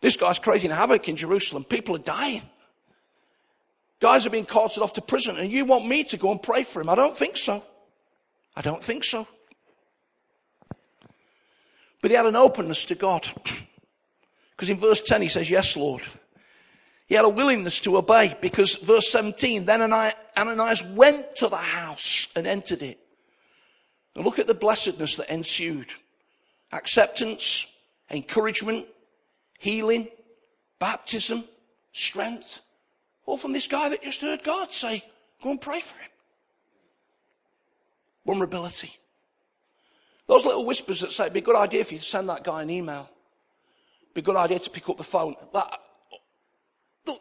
This 0.00 0.16
guy's 0.16 0.38
creating 0.38 0.70
havoc 0.70 1.06
in 1.08 1.16
Jerusalem. 1.16 1.64
People 1.64 1.96
are 1.96 2.00
dying. 2.00 2.42
Guys 4.00 4.26
are 4.26 4.30
being 4.30 4.46
carted 4.46 4.82
off 4.82 4.94
to 4.94 5.02
prison, 5.02 5.36
and 5.38 5.52
you 5.52 5.64
want 5.64 5.86
me 5.86 6.04
to 6.04 6.16
go 6.16 6.30
and 6.30 6.42
pray 6.42 6.64
for 6.64 6.80
him? 6.80 6.88
I 6.88 6.94
don't 6.94 7.16
think 7.16 7.36
so. 7.36 7.62
I 8.56 8.62
don't 8.62 8.82
think 8.82 9.04
so. 9.04 9.28
But 12.00 12.10
he 12.10 12.16
had 12.16 12.26
an 12.26 12.36
openness 12.36 12.84
to 12.86 12.94
God. 12.94 13.28
Because 14.56 14.68
in 14.68 14.76
verse 14.76 15.00
10 15.00 15.22
he 15.22 15.28
says, 15.28 15.48
Yes, 15.48 15.74
Lord. 15.74 16.02
He 17.06 17.14
had 17.14 17.24
a 17.24 17.30
willingness 17.30 17.80
to 17.80 17.96
obey 17.96 18.36
because 18.42 18.76
verse 18.76 19.10
17, 19.10 19.64
then 19.64 19.80
Ananias 19.80 20.84
went 20.84 21.34
to 21.36 21.48
the 21.48 21.56
house 21.56 22.28
and 22.36 22.46
entered 22.46 22.82
it. 22.82 23.00
And 24.14 24.22
look 24.22 24.38
at 24.38 24.46
the 24.46 24.52
blessedness 24.52 25.16
that 25.16 25.32
ensued. 25.32 25.92
Acceptance, 26.72 27.66
encouragement, 28.10 28.86
healing, 29.58 30.08
baptism, 30.78 31.44
strength. 31.92 32.60
All 33.30 33.36
from 33.36 33.52
this 33.52 33.68
guy 33.68 33.88
that 33.90 34.02
just 34.02 34.22
heard 34.22 34.42
God 34.42 34.72
say, 34.72 35.04
go 35.40 35.52
and 35.52 35.60
pray 35.60 35.78
for 35.78 35.96
him. 35.96 36.10
Vulnerability. 38.26 38.92
Those 40.26 40.44
little 40.44 40.66
whispers 40.66 41.00
that 41.02 41.12
say, 41.12 41.26
it'd 41.26 41.34
be 41.34 41.38
a 41.38 41.42
good 41.42 41.54
idea 41.54 41.80
if 41.80 41.92
you 41.92 42.00
send 42.00 42.28
that 42.28 42.42
guy 42.42 42.62
an 42.62 42.70
email. 42.70 43.08
It'd 44.02 44.14
be 44.14 44.20
a 44.22 44.24
good 44.24 44.34
idea 44.34 44.58
to 44.58 44.68
pick 44.68 44.88
up 44.88 44.98
the 44.98 45.04
phone. 45.04 45.36
That, 45.54 45.78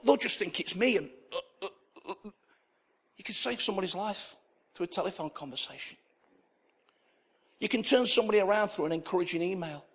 they'll, 0.04 0.18
just 0.18 0.40
think 0.40 0.60
it's 0.60 0.76
me. 0.76 0.98
And 0.98 1.12
uh, 1.32 1.68
uh, 1.68 2.14
uh, 2.26 2.30
you 3.16 3.24
can 3.24 3.36
save 3.36 3.62
somebody's 3.62 3.94
life 3.94 4.36
through 4.74 4.86
a 4.86 4.88
telephone 4.88 5.30
conversation. 5.30 5.96
You 7.60 7.70
can 7.70 7.84
turn 7.84 8.08
somebody 8.08 8.40
around 8.40 8.70
through 8.70 8.86
an 8.86 8.94
encouraging 8.94 9.44
email. 9.44 9.86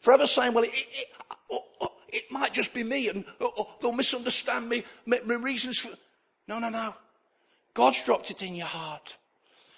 Forever 0.00 0.28
saying, 0.28 0.54
well, 0.54 0.62
it, 0.62 0.70
it, 1.50 1.60
it 2.08 2.30
might 2.30 2.52
just 2.52 2.74
be 2.74 2.82
me 2.82 3.08
and 3.08 3.24
oh, 3.40 3.52
oh 3.56 3.68
they'll 3.80 3.92
misunderstand 3.92 4.68
me, 4.68 4.84
my, 5.04 5.20
my 5.24 5.34
reasons 5.34 5.78
for. 5.78 5.90
No, 6.48 6.58
no, 6.58 6.68
no. 6.68 6.94
God's 7.74 8.02
dropped 8.02 8.30
it 8.30 8.42
in 8.42 8.54
your 8.54 8.66
heart. 8.66 9.16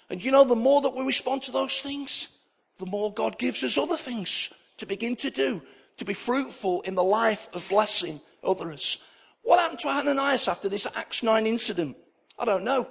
And 0.09 0.23
you 0.23 0.31
know, 0.31 0.43
the 0.43 0.55
more 0.55 0.81
that 0.81 0.95
we 0.95 1.03
respond 1.03 1.43
to 1.43 1.51
those 1.51 1.81
things, 1.81 2.29
the 2.77 2.85
more 2.85 3.13
God 3.13 3.37
gives 3.37 3.63
us 3.63 3.77
other 3.77 3.97
things 3.97 4.53
to 4.77 4.85
begin 4.85 5.15
to 5.17 5.29
do, 5.29 5.61
to 5.97 6.05
be 6.05 6.13
fruitful 6.13 6.81
in 6.81 6.95
the 6.95 7.03
life 7.03 7.49
of 7.53 7.67
blessing 7.67 8.21
others. 8.43 8.97
What 9.43 9.59
happened 9.59 9.79
to 9.79 9.89
Ananias 9.89 10.47
after 10.47 10.69
this 10.69 10.87
Acts 10.95 11.23
9 11.23 11.45
incident? 11.45 11.97
I 12.37 12.45
don't 12.45 12.63
know. 12.63 12.87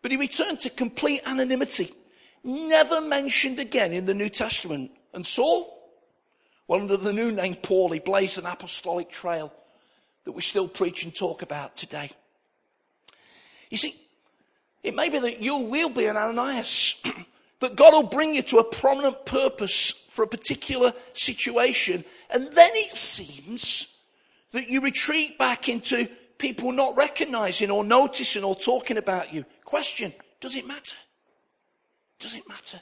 But 0.00 0.10
he 0.10 0.16
returned 0.16 0.60
to 0.60 0.70
complete 0.70 1.22
anonymity. 1.26 1.92
Never 2.44 3.00
mentioned 3.00 3.58
again 3.58 3.92
in 3.92 4.06
the 4.06 4.14
New 4.14 4.28
Testament. 4.28 4.92
And 5.12 5.26
Saul? 5.26 5.77
Well, 6.68 6.82
under 6.82 6.98
the 6.98 7.14
new 7.14 7.32
name 7.32 7.56
Paul, 7.56 7.88
he 7.88 7.98
blazed 7.98 8.38
an 8.38 8.46
apostolic 8.46 9.10
trail 9.10 9.52
that 10.24 10.32
we 10.32 10.42
still 10.42 10.68
preach 10.68 11.02
and 11.02 11.14
talk 11.14 11.40
about 11.40 11.76
today. 11.76 12.10
You 13.70 13.78
see, 13.78 13.96
it 14.82 14.94
may 14.94 15.08
be 15.08 15.18
that 15.18 15.40
you 15.40 15.56
will 15.56 15.88
be 15.88 16.04
an 16.04 16.18
Ananias, 16.18 17.02
that 17.60 17.74
God 17.74 17.94
will 17.94 18.02
bring 18.02 18.34
you 18.34 18.42
to 18.42 18.58
a 18.58 18.64
prominent 18.64 19.24
purpose 19.24 19.90
for 20.10 20.22
a 20.22 20.28
particular 20.28 20.92
situation, 21.14 22.04
and 22.30 22.52
then 22.52 22.70
it 22.74 22.94
seems 22.94 23.96
that 24.52 24.68
you 24.68 24.82
retreat 24.82 25.38
back 25.38 25.68
into 25.70 26.08
people 26.36 26.70
not 26.72 26.96
recognizing 26.96 27.70
or 27.70 27.82
noticing 27.82 28.44
or 28.44 28.54
talking 28.54 28.98
about 28.98 29.32
you. 29.32 29.44
Question, 29.64 30.12
does 30.40 30.54
it 30.54 30.66
matter? 30.66 30.96
Does 32.18 32.34
it 32.34 32.46
matter? 32.48 32.80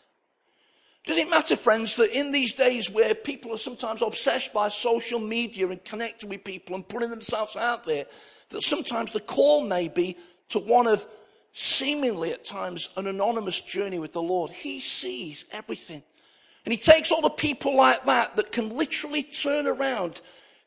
Does 1.07 1.19
it 1.19 1.31
matter, 1.31 1.55
friends, 1.55 1.95
that 1.97 2.11
in 2.11 2.33
these 2.33 2.53
days 2.53 2.91
where 2.91 3.15
people 3.15 3.55
are 3.55 3.59
sometimes 3.59 4.03
obsessed 4.03 4.53
by 4.53 4.69
social 4.69 5.21
media 5.21 5.69
and 5.69 5.83
connecting 5.85 6.29
with 6.29 6.43
people 6.43 6.75
and 6.75 6.87
putting 6.87 7.11
themselves 7.11 7.55
out 7.55 7.87
there, 7.87 8.07
that 8.51 8.65
sometimes 8.65 9.13
the 9.13 9.21
call 9.21 9.63
may 9.63 9.87
be 9.87 10.17
to 10.49 10.59
one 10.59 10.89
of 10.89 11.07
seemingly 11.53 12.33
at 12.33 12.45
times 12.45 12.91
an 12.97 13.07
anonymous 13.07 13.61
journey 13.61 14.01
with 14.01 14.13
the 14.13 14.21
Lord. 14.21 14.51
He 14.51 14.81
sees 14.81 15.45
everything. 15.53 16.03
And 16.65 16.73
he 16.73 16.79
takes 16.79 17.13
all 17.13 17.23
the 17.23 17.31
people 17.31 17.77
like 17.77 18.05
that 18.07 18.37
that 18.37 18.51
can 18.51 18.71
literally 18.71 19.23
turn 19.23 19.69
around 19.69 20.21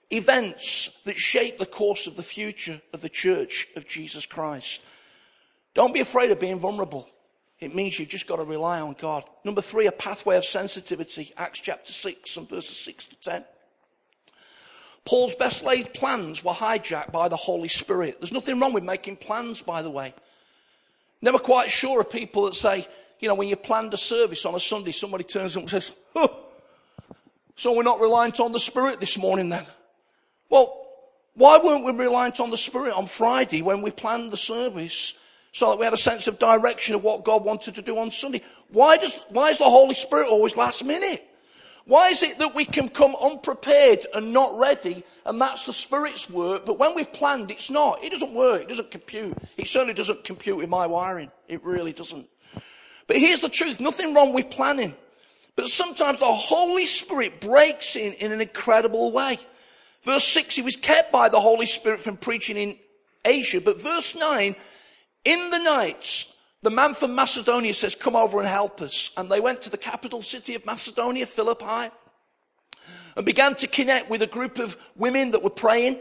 events 0.09 0.97
that 1.03 1.17
shape 1.17 1.59
the 1.59 1.65
course 1.65 2.07
of 2.07 2.15
the 2.15 2.23
future 2.23 2.81
of 2.93 3.01
the 3.01 3.09
church 3.09 3.67
of 3.75 3.87
Jesus 3.87 4.25
Christ. 4.25 4.81
Don't 5.75 5.93
be 5.93 5.99
afraid 5.99 6.31
of 6.31 6.39
being 6.39 6.59
vulnerable. 6.59 7.09
It 7.59 7.75
means 7.75 7.99
you've 7.99 8.09
just 8.09 8.27
got 8.27 8.37
to 8.37 8.43
rely 8.43 8.79
on 8.79 8.95
God. 8.99 9.25
Number 9.43 9.61
three, 9.61 9.87
a 9.87 9.91
pathway 9.91 10.37
of 10.37 10.45
sensitivity. 10.45 11.33
Acts 11.37 11.59
chapter 11.59 11.91
6 11.91 12.37
and 12.37 12.47
verses 12.47 12.77
6 12.77 13.05
to 13.07 13.15
10. 13.17 13.45
Paul's 15.05 15.35
best 15.35 15.63
laid 15.63 15.93
plans 15.93 16.43
were 16.43 16.53
hijacked 16.53 17.11
by 17.11 17.27
the 17.27 17.35
Holy 17.35 17.67
Spirit. 17.67 18.19
There's 18.19 18.31
nothing 18.31 18.59
wrong 18.59 18.73
with 18.73 18.83
making 18.83 19.17
plans, 19.17 19.61
by 19.61 19.81
the 19.81 19.89
way. 19.89 20.13
Never 21.21 21.39
quite 21.39 21.69
sure 21.69 22.01
of 22.01 22.09
people 22.09 22.45
that 22.45 22.55
say, 22.55 22.87
you 23.19 23.27
know, 23.27 23.35
when 23.35 23.49
you 23.49 23.57
planned 23.57 23.93
a 23.93 23.97
service 23.97 24.45
on 24.45 24.55
a 24.55 24.59
Sunday, 24.59 24.91
somebody 24.91 25.25
turns 25.25 25.57
up 25.57 25.63
and 25.63 25.69
says, 25.69 25.91
oh, 26.15 26.45
so 27.55 27.73
we're 27.73 27.83
not 27.83 27.99
reliant 27.99 28.39
on 28.39 28.53
the 28.53 28.59
Spirit 28.59 29.01
this 29.01 29.17
morning 29.17 29.49
then. 29.49 29.65
Well, 30.49 30.79
why 31.33 31.57
weren't 31.57 31.83
we 31.83 31.91
reliant 31.91 32.39
on 32.39 32.51
the 32.51 32.57
Spirit 32.57 32.93
on 32.93 33.07
Friday 33.07 33.61
when 33.61 33.81
we 33.81 33.91
planned 33.91 34.31
the 34.31 34.37
service 34.37 35.13
so 35.51 35.69
that 35.69 35.79
we 35.79 35.85
had 35.85 35.93
a 35.93 35.97
sense 35.97 36.27
of 36.27 36.39
direction 36.39 36.95
of 36.95 37.03
what 37.03 37.23
God 37.23 37.43
wanted 37.43 37.75
to 37.75 37.81
do 37.81 37.97
on 37.97 38.11
Sunday? 38.11 38.41
Why 38.69 38.97
does, 38.97 39.19
why 39.29 39.49
is 39.49 39.57
the 39.57 39.63
Holy 39.65 39.95
Spirit 39.95 40.27
always 40.27 40.55
last 40.55 40.83
minute? 40.83 41.25
Why 41.85 42.09
is 42.09 42.21
it 42.21 42.37
that 42.37 42.53
we 42.53 42.65
can 42.65 42.87
come 42.87 43.15
unprepared 43.15 44.05
and 44.13 44.31
not 44.31 44.59
ready 44.59 45.03
and 45.25 45.41
that's 45.41 45.65
the 45.65 45.73
Spirit's 45.73 46.29
work, 46.29 46.65
but 46.65 46.77
when 46.77 46.93
we've 46.93 47.11
planned, 47.11 47.49
it's 47.51 47.69
not. 47.69 48.03
It 48.03 48.11
doesn't 48.11 48.33
work. 48.33 48.63
It 48.63 48.69
doesn't 48.69 48.91
compute. 48.91 49.37
It 49.57 49.67
certainly 49.67 49.93
doesn't 49.93 50.23
compute 50.23 50.57
with 50.57 50.69
my 50.69 50.85
wiring. 50.85 51.31
It 51.47 51.63
really 51.63 51.93
doesn't. 51.93 52.27
But 53.07 53.17
here's 53.17 53.41
the 53.41 53.49
truth. 53.49 53.79
Nothing 53.79 54.13
wrong 54.13 54.33
with 54.33 54.51
planning. 54.51 54.95
But 55.55 55.67
sometimes 55.67 56.19
the 56.19 56.25
Holy 56.25 56.85
Spirit 56.85 57.41
breaks 57.41 57.95
in 57.95 58.13
in 58.13 58.31
an 58.31 58.39
incredible 58.39 59.11
way. 59.11 59.39
Verse 60.03 60.23
6, 60.23 60.55
he 60.55 60.61
was 60.61 60.75
kept 60.75 61.11
by 61.11 61.27
the 61.27 61.39
Holy 61.39 61.65
Spirit 61.65 61.99
from 61.99 62.17
preaching 62.17 62.55
in 62.55 62.77
Asia. 63.25 63.59
But 63.59 63.81
verse 63.81 64.15
9, 64.15 64.55
in 65.25 65.49
the 65.49 65.57
nights, 65.57 66.33
the 66.61 66.69
man 66.69 66.93
from 66.93 67.15
Macedonia 67.15 67.73
says, 67.73 67.95
come 67.95 68.15
over 68.15 68.39
and 68.39 68.47
help 68.47 68.81
us. 68.81 69.11
And 69.15 69.31
they 69.31 69.39
went 69.39 69.61
to 69.63 69.69
the 69.69 69.77
capital 69.77 70.21
city 70.21 70.55
of 70.55 70.65
Macedonia, 70.65 71.25
Philippi, 71.25 71.93
and 73.15 73.25
began 73.25 73.55
to 73.55 73.67
connect 73.67 74.09
with 74.09 74.21
a 74.21 74.27
group 74.27 74.59
of 74.59 74.77
women 74.95 75.31
that 75.31 75.43
were 75.43 75.49
praying 75.49 75.97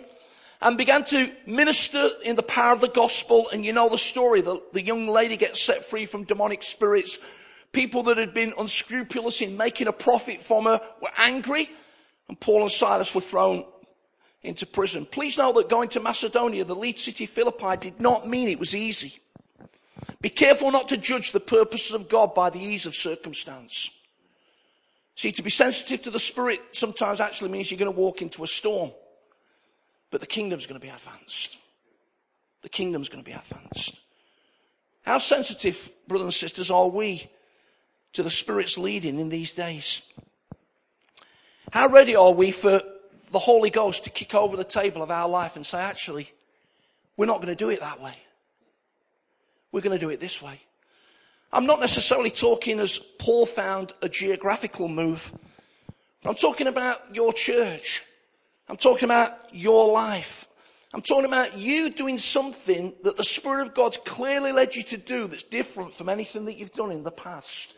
and 0.61 0.77
began 0.77 1.05
to 1.05 1.33
minister 1.47 2.09
in 2.25 2.35
the 2.35 2.43
power 2.43 2.73
of 2.73 2.81
the 2.81 2.89
gospel. 2.89 3.49
And 3.53 3.65
you 3.65 3.73
know 3.73 3.89
the 3.89 3.99
story. 3.99 4.41
The, 4.41 4.61
the 4.73 4.83
young 4.83 5.07
lady 5.07 5.37
gets 5.37 5.63
set 5.63 5.85
free 5.85 6.07
from 6.07 6.25
demonic 6.25 6.63
spirits. 6.63 7.19
People 7.73 8.03
that 8.05 8.19
had 8.19 8.35
been 8.35 8.53
unscrupulous 8.59 9.41
in 9.41 9.57
making 9.57 9.87
a 9.87 9.93
profit 9.93 10.43
from 10.43 10.65
her 10.65 10.81
were 11.01 11.13
angry. 11.17 11.71
And 12.29 12.39
Paul 12.41 12.63
and 12.63 12.73
Silas 12.73 13.15
were 13.15 13.21
thrown 13.21 13.65
into 14.43 14.67
prison. 14.67 15.07
Please 15.07 15.39
note 15.39 15.55
that 15.57 15.69
going 15.69 15.89
to 15.91 16.01
Macedonia, 16.01 16.65
the 16.65 16.77
lead 16.77 16.99
city 16.99 17.27
Philippi, 17.27 17.77
did 17.77 18.01
not 18.01 18.29
mean 18.29 18.49
it 18.49 18.59
was 18.59 18.75
easy. 18.75 19.19
Be 20.21 20.31
careful 20.31 20.71
not 20.71 20.89
to 20.91 20.97
judge 20.97 21.33
the 21.33 21.41
purposes 21.41 21.93
of 21.93 22.09
God 22.09 22.35
by 22.35 22.51
the 22.51 22.61
ease 22.61 22.87
of 22.87 22.95
circumstance. 22.95 23.91
See, 25.17 25.33
to 25.33 25.43
be 25.43 25.51
sensitive 25.51 26.03
to 26.03 26.11
the 26.11 26.19
Spirit 26.21 26.61
sometimes 26.71 27.21
actually 27.21 27.51
means 27.51 27.71
you're 27.71 27.79
going 27.79 27.93
to 27.93 27.99
walk 27.99 28.23
into 28.23 28.45
a 28.45 28.47
storm. 28.47 28.93
But 30.11 30.21
the 30.21 30.27
kingdom's 30.27 30.67
going 30.67 30.81
to 30.81 30.87
be 30.87 30.93
advanced. 30.93 31.59
The 32.63 32.69
kingdom's 32.69 33.09
going 33.09 33.23
to 33.23 33.29
be 33.29 33.37
advanced. 33.37 33.99
How 35.03 35.19
sensitive, 35.19 35.91
brothers 36.07 36.27
and 36.27 36.35
sisters, 36.35 36.71
are 36.71 36.89
we 36.89 37.29
to 38.13 38.23
the 38.23 38.31
Spirit's 38.31 38.79
leading 38.79 39.19
in 39.19 39.29
these 39.29 39.53
days? 39.53 40.03
How 41.73 41.89
ready 41.89 42.15
are 42.15 42.33
we 42.33 42.53
for 42.53 42.81
the 43.31 43.39
Holy 43.39 43.71
Ghost 43.71 44.05
to 44.05 44.11
kick 44.11 44.35
over 44.35 44.57
the 44.57 44.65
table 44.65 45.03
of 45.03 45.11
our 45.11 45.29
life 45.29 45.57
and 45.57 45.65
say, 45.65 45.79
actually, 45.79 46.33
we're 47.17 47.27
not 47.27 47.37
going 47.37 47.49
to 47.49 47.55
do 47.55 47.71
it 47.71 47.81
that 47.81 48.01
way. 48.01 48.15
We're 49.73 49.81
going 49.81 49.99
to 49.99 50.05
do 50.05 50.11
it 50.11 50.21
this 50.21 50.41
way. 50.41 50.61
I'm 51.53 51.67
not 51.67 51.81
necessarily 51.81 52.31
talking 52.31 52.79
as 52.79 52.99
Paul 52.99 53.47
found 53.47 53.93
a 54.03 54.09
geographical 54.09 54.89
move. 54.89 55.33
I'm 56.25 56.35
talking 56.35 56.67
about 56.67 57.15
your 57.15 57.33
church. 57.33 58.05
I'm 58.69 58.77
talking 58.77 59.05
about 59.05 59.33
your 59.53 59.93
life. 59.93 60.47
I'm 60.93 61.03
talking 61.03 61.27
about 61.27 61.57
you 61.57 61.91
doing 61.91 62.19
something 62.19 62.95
that 63.03 63.17
the 63.17 63.25
Spirit 63.25 63.63
of 63.63 63.75
God's 63.75 63.99
clearly 63.99 64.53
led 64.53 64.75
you 64.75 64.83
to 64.85 64.97
do 64.97 65.27
that's 65.27 65.43
different 65.43 65.95
from 65.95 66.09
anything 66.09 66.45
that 66.47 66.57
you've 66.57 66.73
done 66.73 66.91
in 66.91 67.03
the 67.03 67.11
past. 67.11 67.75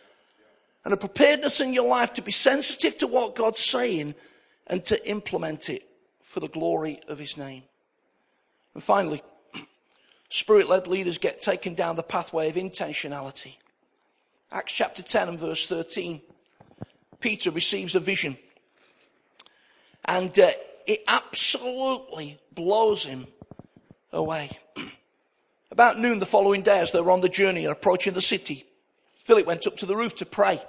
And 0.85 0.95
a 0.95 0.97
preparedness 0.97 1.61
in 1.61 1.75
your 1.75 1.89
life 1.89 2.15
to 2.15 2.23
be 2.23 2.31
sensitive 2.31 2.99
to 2.99 3.07
what 3.07 3.37
God's 3.37 3.61
saying 3.61 4.15
and 4.71 4.85
to 4.87 5.07
implement 5.07 5.69
it 5.69 5.83
for 6.23 6.41
the 6.41 6.49
glory 6.49 7.01
of 7.09 7.19
His 7.19 7.37
name. 7.37 7.65
And 8.73 8.83
finally, 8.83 9.23
Spirit 10.31 10.71
led 10.71 10.87
leaders 10.87 11.19
get 11.19 11.41
taken 11.41 11.75
down 11.75 11.97
the 11.97 12.03
pathway 12.05 12.49
of 12.49 12.55
intentionality. 12.55 13.57
Acts 14.53 14.73
chapter 14.73 15.03
10 15.03 15.29
and 15.29 15.39
verse 15.39 15.67
13. 15.67 16.23
Peter 17.19 17.51
receives 17.51 17.97
a 17.97 18.01
vision. 18.01 18.39
And 20.05 20.37
uh, 20.39 20.53
it 20.87 21.03
absolutely 21.09 22.41
blows 22.55 23.05
him 23.05 23.27
away. 24.13 24.51
About 25.73 25.99
noon 25.99 26.21
the 26.21 26.27
following 26.27 26.63
day, 26.63 26.79
as 26.79 26.93
they 26.93 27.01
were 27.01 27.11
on 27.11 27.21
the 27.21 27.29
journey 27.29 27.65
and 27.65 27.73
approaching 27.73 28.15
the 28.15 28.23
city, 28.23 28.67
Philip 29.25 29.47
went 29.47 29.67
up 29.67 29.77
to 29.79 29.87
the 29.87 29.97
roof 29.97 30.15
to 30.17 30.27
pray. 30.27 30.61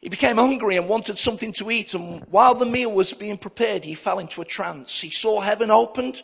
He 0.00 0.08
became 0.08 0.36
hungry 0.36 0.76
and 0.76 0.88
wanted 0.88 1.18
something 1.18 1.52
to 1.54 1.70
eat, 1.70 1.94
and 1.94 2.24
while 2.30 2.54
the 2.54 2.66
meal 2.66 2.92
was 2.92 3.12
being 3.12 3.38
prepared, 3.38 3.84
he 3.84 3.94
fell 3.94 4.20
into 4.20 4.40
a 4.40 4.44
trance. 4.44 5.00
He 5.00 5.10
saw 5.10 5.40
heaven 5.40 5.70
opened 5.70 6.22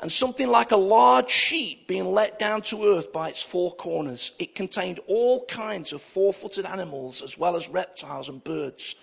and 0.00 0.10
something 0.10 0.48
like 0.48 0.70
a 0.72 0.76
large 0.76 1.30
sheet 1.30 1.86
being 1.86 2.12
let 2.12 2.38
down 2.38 2.62
to 2.62 2.86
earth 2.86 3.12
by 3.12 3.28
its 3.28 3.42
four 3.42 3.72
corners. 3.72 4.32
It 4.38 4.54
contained 4.54 4.98
all 5.06 5.44
kinds 5.46 5.92
of 5.92 6.00
four 6.00 6.32
footed 6.32 6.64
animals 6.64 7.22
as 7.22 7.36
well 7.36 7.54
as 7.54 7.68
reptiles 7.68 8.28
and 8.28 8.42
birds. 8.42 8.96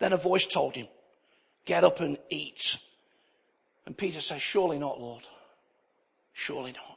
Then 0.00 0.12
a 0.12 0.16
voice 0.16 0.46
told 0.46 0.74
him, 0.74 0.88
Get 1.64 1.84
up 1.84 2.00
and 2.00 2.18
eat. 2.28 2.76
And 3.86 3.96
Peter 3.96 4.20
says, 4.20 4.42
Surely 4.42 4.78
not, 4.78 5.00
Lord. 5.00 5.22
Surely 6.32 6.72
not. 6.72 6.91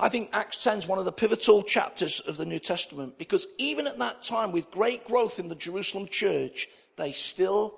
I 0.00 0.08
think 0.08 0.30
Acts 0.32 0.62
10 0.62 0.78
is 0.78 0.86
one 0.86 0.98
of 0.98 1.04
the 1.04 1.12
pivotal 1.12 1.62
chapters 1.62 2.20
of 2.20 2.36
the 2.36 2.44
New 2.44 2.60
Testament 2.60 3.18
because 3.18 3.48
even 3.58 3.86
at 3.86 3.98
that 3.98 4.22
time, 4.22 4.52
with 4.52 4.70
great 4.70 5.06
growth 5.06 5.40
in 5.40 5.48
the 5.48 5.56
Jerusalem 5.56 6.06
church, 6.06 6.68
they 6.96 7.12
still 7.12 7.74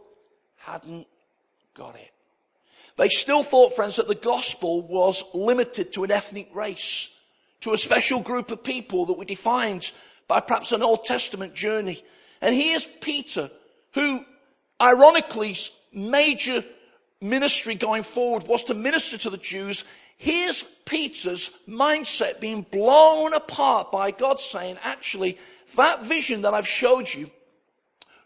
hadn't 0.59 1.07
got 1.75 1.95
it. 1.97 2.11
They 2.97 3.09
still 3.09 3.43
thought, 3.43 3.75
friends, 3.75 3.97
that 3.97 4.09
the 4.09 4.15
gospel 4.15 4.83
was 4.83 5.25
limited 5.33 5.93
to 5.95 6.05
an 6.05 6.11
ethnic 6.11 6.55
race, 6.55 7.09
to 7.61 7.73
a 7.73 7.79
special 7.79 8.21
group 8.21 8.51
of 8.51 8.63
people 8.63 9.07
that 9.07 9.19
were 9.19 9.25
defined 9.25 9.91
by 10.29 10.41
perhaps 10.41 10.73
an 10.73 10.83
Old 10.83 11.07
Testament 11.07 11.55
journey. 11.55 12.05
And 12.43 12.55
here's 12.55 12.85
Peter, 13.01 13.51
who 13.95 14.25
ironically 14.81 15.57
major 15.93 16.65
ministry 17.21 17.75
going 17.75 18.03
forward 18.03 18.47
was 18.47 18.63
to 18.65 18.75
minister 18.75 19.19
to 19.19 19.31
the 19.31 19.37
Jews. 19.37 19.85
Here's 20.17 20.63
Peter's 20.85 21.51
mindset 21.69 22.41
being 22.41 22.63
blown 22.63 23.35
apart 23.35 23.93
by 23.93 24.11
God 24.11 24.41
saying, 24.41 24.79
actually, 24.83 25.39
that 25.77 26.05
vision 26.05 26.43
that 26.43 26.55
I've 26.55 26.69
showed 26.69 27.13
you 27.13 27.31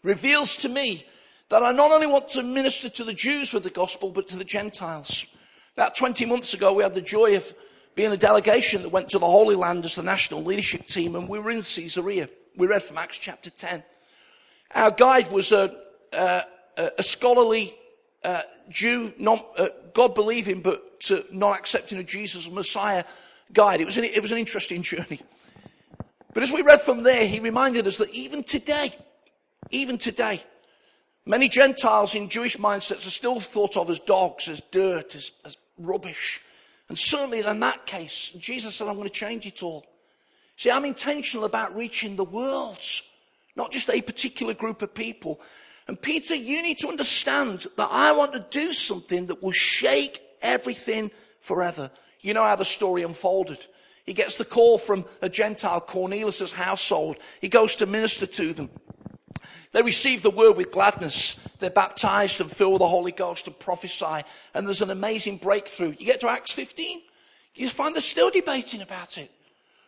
reveals 0.03 0.55
to 0.57 0.69
me 0.69 1.05
that 1.49 1.63
I 1.63 1.71
not 1.71 1.91
only 1.91 2.07
want 2.07 2.29
to 2.31 2.43
minister 2.43 2.89
to 2.89 3.03
the 3.03 3.13
Jews 3.13 3.53
with 3.53 3.63
the 3.63 3.69
gospel, 3.69 4.09
but 4.09 4.27
to 4.29 4.37
the 4.37 4.43
Gentiles. 4.43 5.25
About 5.75 5.95
20 5.95 6.25
months 6.25 6.53
ago, 6.53 6.73
we 6.73 6.83
had 6.83 6.93
the 6.93 7.01
joy 7.01 7.35
of 7.35 7.53
being 7.95 8.11
a 8.11 8.17
delegation 8.17 8.81
that 8.81 8.89
went 8.89 9.09
to 9.09 9.19
the 9.19 9.25
Holy 9.25 9.55
Land 9.55 9.85
as 9.85 9.95
the 9.95 10.03
national 10.03 10.43
leadership 10.43 10.87
team, 10.87 11.15
and 11.15 11.29
we 11.29 11.39
were 11.39 11.51
in 11.51 11.61
Caesarea. 11.61 12.29
We 12.55 12.67
read 12.67 12.83
from 12.83 12.97
Acts 12.97 13.17
chapter 13.17 13.49
10. 13.49 13.83
Our 14.73 14.91
guide 14.91 15.31
was 15.31 15.51
a, 15.51 15.75
a, 16.13 16.43
a 16.97 17.03
scholarly 17.03 17.75
uh, 18.25 18.41
Jew, 18.69 19.13
non, 19.17 19.39
uh, 19.57 19.69
God 19.93 20.15
believing, 20.15 20.61
but 20.61 20.99
to 21.01 21.25
not 21.31 21.57
accepting 21.57 21.99
of 21.99 22.05
Jesus 22.05 22.47
as 22.47 22.51
Messiah 22.51 23.03
guide. 23.53 23.81
It 23.81 23.85
was, 23.85 23.97
an, 23.97 24.03
it 24.05 24.21
was 24.21 24.31
an 24.31 24.37
interesting 24.37 24.81
journey. 24.91 25.21
But 26.33 26.43
as 26.43 26.51
we 26.51 26.63
read 26.63 26.81
from 26.81 27.03
there, 27.03 27.25
he 27.25 27.39
reminded 27.39 27.87
us 27.87 27.97
that 27.97 28.09
even 28.09 28.43
today, 28.43 28.93
even 29.71 29.97
today, 29.97 30.43
many 31.25 31.47
Gentiles 31.47 32.15
in 32.15 32.27
Jewish 32.27 32.57
mindsets 32.57 33.07
are 33.07 33.11
still 33.11 33.39
thought 33.39 33.77
of 33.77 33.89
as 33.89 33.99
dogs, 33.99 34.49
as 34.49 34.61
dirt, 34.71 35.15
as, 35.15 35.31
as 35.45 35.55
rubbish. 35.77 36.41
And 36.89 36.97
certainly 36.97 37.39
in 37.39 37.59
that 37.61 37.85
case, 37.85 38.29
Jesus 38.37 38.75
said, 38.75 38.87
I'm 38.87 38.95
going 38.95 39.07
to 39.07 39.13
change 39.13 39.45
it 39.45 39.63
all. 39.63 39.85
See, 40.57 40.71
I'm 40.71 40.85
intentional 40.85 41.45
about 41.45 41.75
reaching 41.75 42.15
the 42.15 42.23
world, 42.23 42.79
not 43.55 43.71
just 43.71 43.89
a 43.89 44.01
particular 44.01 44.53
group 44.53 44.81
of 44.81 44.93
people. 44.93 45.39
And 45.87 46.01
Peter, 46.01 46.35
you 46.35 46.61
need 46.61 46.79
to 46.79 46.87
understand 46.87 47.67
that 47.77 47.89
I 47.91 48.11
want 48.11 48.33
to 48.33 48.45
do 48.49 48.73
something 48.73 49.27
that 49.27 49.43
will 49.43 49.51
shake 49.51 50.21
everything 50.41 51.11
forever. 51.41 51.91
You 52.21 52.33
know 52.33 52.43
how 52.43 52.55
the 52.55 52.65
story 52.65 53.03
unfolded. 53.03 53.65
He 54.05 54.13
gets 54.13 54.35
the 54.35 54.45
call 54.45 54.77
from 54.77 55.05
a 55.21 55.29
Gentile, 55.29 55.81
Cornelius' 55.81 56.53
household. 56.53 57.17
He 57.41 57.49
goes 57.49 57.75
to 57.77 57.85
minister 57.85 58.25
to 58.25 58.53
them. 58.53 58.69
They 59.71 59.81
receive 59.81 60.21
the 60.21 60.31
word 60.31 60.57
with 60.57 60.71
gladness. 60.71 61.35
They're 61.59 61.69
baptized 61.69 62.39
and 62.39 62.49
filled 62.49 62.73
with 62.73 62.79
the 62.79 62.87
Holy 62.87 63.11
Ghost 63.11 63.45
and 63.45 63.59
prophesy. 63.59 64.23
And 64.53 64.65
there's 64.65 64.81
an 64.81 64.89
amazing 64.89 65.37
breakthrough. 65.37 65.95
You 65.97 66.05
get 66.05 66.21
to 66.21 66.29
Acts 66.29 66.51
15, 66.51 67.01
you 67.55 67.69
find 67.69 67.93
they're 67.93 68.01
still 68.01 68.29
debating 68.29 68.81
about 68.81 69.17
it. 69.17 69.31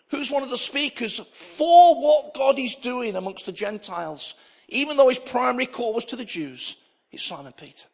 Who's 0.10 0.31
one 0.31 0.43
of 0.43 0.49
the 0.49 0.57
speakers 0.57 1.19
for 1.19 2.01
what 2.01 2.33
God 2.33 2.57
is 2.60 2.75
doing 2.75 3.15
amongst 3.15 3.45
the 3.45 3.51
Gentiles? 3.51 4.36
Even 4.67 4.97
though 4.97 5.10
his 5.10 5.19
primary 5.19 5.65
call 5.65 5.93
was 5.93 6.06
to 6.06 6.15
the 6.15 6.25
Jews, 6.25 6.77
it's 7.12 7.23
Simon 7.23 7.53
Peter. 7.53 7.88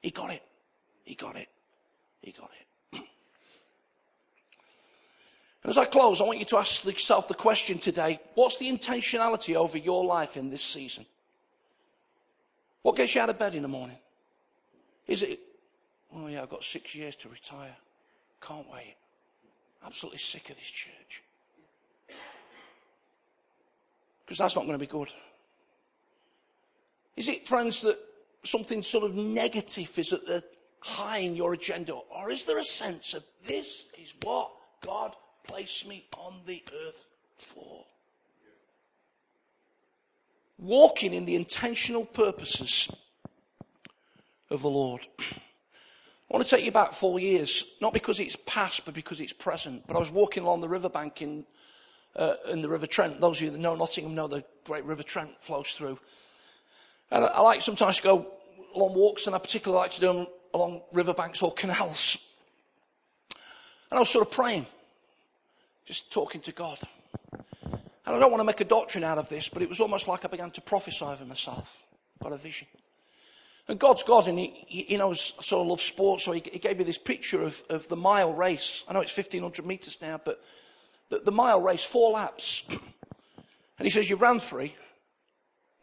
He 0.00 0.10
got 0.10 0.30
it. 0.30 0.42
He 1.04 1.14
got 1.14 1.36
it. 1.36 1.48
He 2.22 2.32
got 2.32 2.50
it. 2.60 3.02
And 5.62 5.70
as 5.70 5.78
I 5.78 5.84
close, 5.84 6.20
I 6.20 6.24
want 6.24 6.38
you 6.38 6.44
to 6.46 6.58
ask 6.58 6.84
yourself 6.84 7.28
the 7.28 7.34
question 7.34 7.78
today 7.78 8.20
what's 8.34 8.58
the 8.58 8.70
intentionality 8.70 9.54
over 9.54 9.78
your 9.78 10.04
life 10.04 10.36
in 10.36 10.50
this 10.50 10.62
season? 10.62 11.06
What 12.82 12.96
gets 12.96 13.14
you 13.14 13.20
out 13.20 13.30
of 13.30 13.38
bed 13.38 13.54
in 13.54 13.62
the 13.62 13.68
morning? 13.68 13.98
Is 15.06 15.22
it, 15.22 15.40
oh 16.14 16.26
yeah, 16.26 16.42
I've 16.42 16.50
got 16.50 16.64
six 16.64 16.94
years 16.94 17.16
to 17.16 17.28
retire. 17.28 17.76
Can't 18.40 18.70
wait. 18.72 18.96
Absolutely 19.84 20.18
sick 20.18 20.50
of 20.50 20.56
this 20.56 20.70
church. 20.70 21.22
Because 24.24 24.38
that's 24.38 24.56
not 24.56 24.62
going 24.62 24.74
to 24.74 24.78
be 24.78 24.86
good. 24.86 25.08
Is 27.18 27.28
it, 27.28 27.48
friends, 27.48 27.80
that 27.80 27.98
something 28.44 28.80
sort 28.80 29.02
of 29.02 29.16
negative 29.16 29.98
is 29.98 30.12
at 30.12 30.24
the 30.24 30.44
high 30.78 31.18
in 31.18 31.34
your 31.34 31.52
agenda? 31.52 31.94
Or 31.94 32.30
is 32.30 32.44
there 32.44 32.58
a 32.58 32.64
sense 32.64 33.12
of 33.12 33.24
this 33.44 33.86
is 34.00 34.14
what 34.22 34.52
God 34.86 35.16
placed 35.42 35.88
me 35.88 36.06
on 36.16 36.34
the 36.46 36.62
earth 36.86 37.08
for? 37.36 37.84
Walking 40.58 41.12
in 41.12 41.24
the 41.24 41.34
intentional 41.34 42.04
purposes 42.04 42.88
of 44.48 44.62
the 44.62 44.70
Lord. 44.70 45.04
I 45.18 46.36
want 46.36 46.46
to 46.46 46.54
take 46.54 46.64
you 46.64 46.70
back 46.70 46.92
four 46.92 47.18
years, 47.18 47.64
not 47.80 47.92
because 47.92 48.20
it's 48.20 48.36
past, 48.46 48.84
but 48.84 48.94
because 48.94 49.20
it's 49.20 49.32
present. 49.32 49.88
But 49.88 49.96
I 49.96 49.98
was 49.98 50.12
walking 50.12 50.44
along 50.44 50.60
the 50.60 50.68
riverbank 50.68 51.20
in, 51.20 51.46
uh, 52.14 52.34
in 52.48 52.62
the 52.62 52.68
River 52.68 52.86
Trent. 52.86 53.20
Those 53.20 53.38
of 53.38 53.46
you 53.46 53.50
that 53.50 53.58
know 53.58 53.74
Nottingham 53.74 54.14
know 54.14 54.28
the 54.28 54.44
great 54.62 54.84
River 54.84 55.02
Trent 55.02 55.30
flows 55.40 55.72
through. 55.72 55.98
And 57.10 57.24
I 57.24 57.40
like 57.40 57.62
sometimes 57.62 57.96
to 57.96 58.02
go 58.02 58.26
long 58.74 58.94
walks, 58.94 59.26
and 59.26 59.34
I 59.34 59.38
particularly 59.38 59.82
like 59.82 59.92
to 59.92 60.00
do 60.00 60.06
them 60.12 60.26
along 60.52 60.82
riverbanks 60.92 61.42
or 61.42 61.52
canals. 61.52 62.18
And 63.90 63.96
I 63.96 64.00
was 64.00 64.10
sort 64.10 64.26
of 64.26 64.32
praying, 64.32 64.66
just 65.86 66.12
talking 66.12 66.40
to 66.42 66.52
God. 66.52 66.78
And 67.72 68.16
I 68.16 68.18
don't 68.18 68.30
want 68.30 68.40
to 68.40 68.44
make 68.44 68.60
a 68.60 68.64
doctrine 68.64 69.04
out 69.04 69.18
of 69.18 69.28
this, 69.28 69.48
but 69.48 69.62
it 69.62 69.68
was 69.68 69.80
almost 69.80 70.08
like 70.08 70.24
I 70.24 70.28
began 70.28 70.50
to 70.52 70.60
prophesy 70.60 71.04
over 71.04 71.24
myself. 71.24 71.82
Got 72.22 72.32
a 72.32 72.36
vision. 72.36 72.68
And 73.68 73.78
God's 73.78 74.02
God, 74.02 74.28
and 74.28 74.38
he, 74.38 74.64
he, 74.66 74.82
he 74.82 74.96
knows 74.96 75.34
I 75.38 75.42
sort 75.42 75.62
of 75.62 75.68
love 75.68 75.80
sports, 75.80 76.24
so 76.24 76.32
he, 76.32 76.42
he, 76.52 76.58
gave 76.58 76.78
me 76.78 76.84
this 76.84 76.96
picture 76.96 77.42
of, 77.42 77.62
of 77.68 77.86
the 77.88 77.96
mile 77.96 78.32
race. 78.32 78.82
I 78.88 78.94
know 78.94 79.00
it's 79.00 79.14
1500 79.14 79.64
meters 79.66 79.98
now, 80.00 80.18
but 80.22 80.42
the, 81.10 81.18
the 81.18 81.32
mile 81.32 81.60
race, 81.60 81.84
four 81.84 82.12
laps. 82.12 82.64
And 83.78 83.86
he 83.86 83.90
says, 83.90 84.10
You've 84.10 84.22
ran 84.22 84.40
three. 84.40 84.74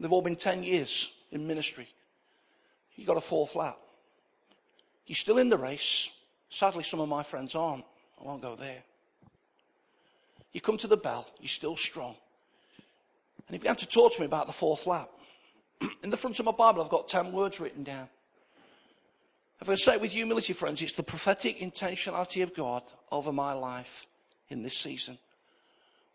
They've 0.02 0.12
all 0.12 0.22
been 0.22 0.36
10 0.36 0.64
years 0.64 1.14
in 1.36 1.45
ministry. 1.45 1.88
You 2.95 3.06
got 3.06 3.17
a 3.17 3.21
fourth 3.21 3.56
lap. 3.56 3.78
You're 5.06 5.15
still 5.15 5.38
in 5.38 5.50
the 5.50 5.58
race. 5.58 6.10
Sadly, 6.50 6.84
some 6.84 7.00
of 7.00 7.10
my 7.10 7.24
friends 7.24 7.54
aren't. 7.54 7.86
I 8.19 8.24
won't 8.24 8.41
go 8.41 8.56
there. 8.56 8.84
You 10.54 10.62
come 10.62 10.78
to 10.78 10.88
the 10.88 10.98
bell. 10.98 11.28
You're 11.39 11.50
still 11.50 11.76
strong. 11.76 12.15
And 13.48 13.56
he 13.56 13.58
began 13.58 13.76
to 13.76 13.88
talk 13.88 14.13
to 14.13 14.19
me 14.19 14.26
about 14.26 14.48
the 14.48 14.54
fourth 14.54 14.88
lap. 14.88 15.10
in 16.04 16.10
the 16.10 16.17
front 16.17 16.39
of 16.39 16.45
my 16.45 16.52
Bible, 16.52 16.82
I've 16.82 16.89
got 16.89 17.10
10 17.10 17.32
words 17.32 17.60
written 17.60 17.84
down. 17.84 18.08
If 19.62 19.69
I 19.69 19.76
say 19.76 19.95
it 19.95 20.02
with 20.02 20.12
humility, 20.12 20.54
friends, 20.54 20.82
it's 20.82 20.93
the 20.93 21.04
prophetic 21.04 21.60
intentionality 21.60 22.43
of 22.43 22.54
God 22.54 22.84
over 23.12 23.32
my 23.32 23.54
life 23.54 24.08
in 24.50 24.63
this 24.63 24.78
season. 24.78 25.17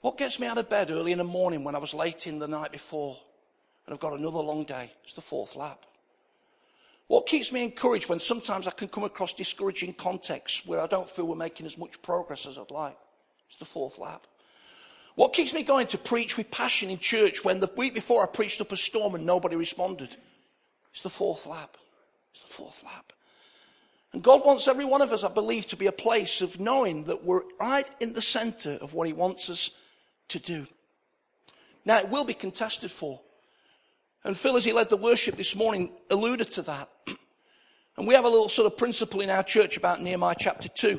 What 0.00 0.18
gets 0.18 0.38
me 0.38 0.46
out 0.46 0.58
of 0.58 0.70
bed 0.70 0.90
early 0.90 1.12
in 1.12 1.18
the 1.18 1.24
morning 1.24 1.62
when 1.62 1.74
I 1.74 1.78
was 1.78 1.94
late 1.94 2.26
in 2.26 2.38
the 2.38 2.48
night 2.48 2.72
before? 2.72 3.18
And 3.90 3.96
I've 3.96 4.00
got 4.00 4.16
another 4.16 4.38
long 4.38 4.62
day. 4.62 4.92
It's 5.02 5.14
the 5.14 5.20
fourth 5.20 5.56
lap. 5.56 5.84
What 7.08 7.26
keeps 7.26 7.50
me 7.50 7.64
encouraged 7.64 8.08
when 8.08 8.20
sometimes 8.20 8.68
I 8.68 8.70
can 8.70 8.86
come 8.86 9.02
across 9.02 9.32
discouraging 9.32 9.94
contexts 9.94 10.64
where 10.64 10.80
I 10.80 10.86
don't 10.86 11.10
feel 11.10 11.26
we're 11.26 11.34
making 11.34 11.66
as 11.66 11.76
much 11.76 12.00
progress 12.00 12.46
as 12.46 12.56
I'd 12.56 12.70
like? 12.70 12.96
It's 13.48 13.58
the 13.58 13.64
fourth 13.64 13.98
lap. 13.98 14.28
What 15.16 15.32
keeps 15.32 15.52
me 15.52 15.64
going 15.64 15.88
to 15.88 15.98
preach 15.98 16.36
with 16.36 16.52
passion 16.52 16.88
in 16.88 17.00
church 17.00 17.44
when 17.44 17.58
the 17.58 17.68
week 17.76 17.92
before 17.92 18.22
I 18.22 18.26
preached 18.26 18.60
up 18.60 18.70
a 18.70 18.76
storm 18.76 19.16
and 19.16 19.26
nobody 19.26 19.56
responded? 19.56 20.16
It's 20.92 21.02
the 21.02 21.10
fourth 21.10 21.44
lap. 21.44 21.76
It's 22.32 22.42
the 22.42 22.48
fourth 22.48 22.84
lap. 22.84 23.12
And 24.12 24.22
God 24.22 24.44
wants 24.44 24.68
every 24.68 24.84
one 24.84 25.02
of 25.02 25.10
us, 25.10 25.24
I 25.24 25.30
believe, 25.30 25.66
to 25.66 25.76
be 25.76 25.88
a 25.88 25.92
place 25.92 26.42
of 26.42 26.60
knowing 26.60 27.04
that 27.04 27.24
we're 27.24 27.42
right 27.58 27.90
in 27.98 28.12
the 28.12 28.22
center 28.22 28.74
of 28.80 28.94
what 28.94 29.08
He 29.08 29.12
wants 29.12 29.50
us 29.50 29.70
to 30.28 30.38
do. 30.38 30.68
Now, 31.84 31.98
it 31.98 32.08
will 32.08 32.24
be 32.24 32.34
contested 32.34 32.92
for. 32.92 33.20
And 34.24 34.36
Phil, 34.36 34.56
as 34.56 34.64
he 34.64 34.72
led 34.72 34.90
the 34.90 34.96
worship 34.96 35.36
this 35.36 35.56
morning, 35.56 35.92
alluded 36.10 36.50
to 36.52 36.62
that. 36.62 36.90
And 37.96 38.08
we 38.08 38.14
have 38.14 38.24
a 38.24 38.28
little 38.28 38.48
sort 38.48 38.64
of 38.64 38.78
principle 38.78 39.20
in 39.20 39.28
our 39.28 39.42
church 39.42 39.76
about 39.76 40.00
Nehemiah 40.00 40.36
chapter 40.38 40.70
2. 40.70 40.98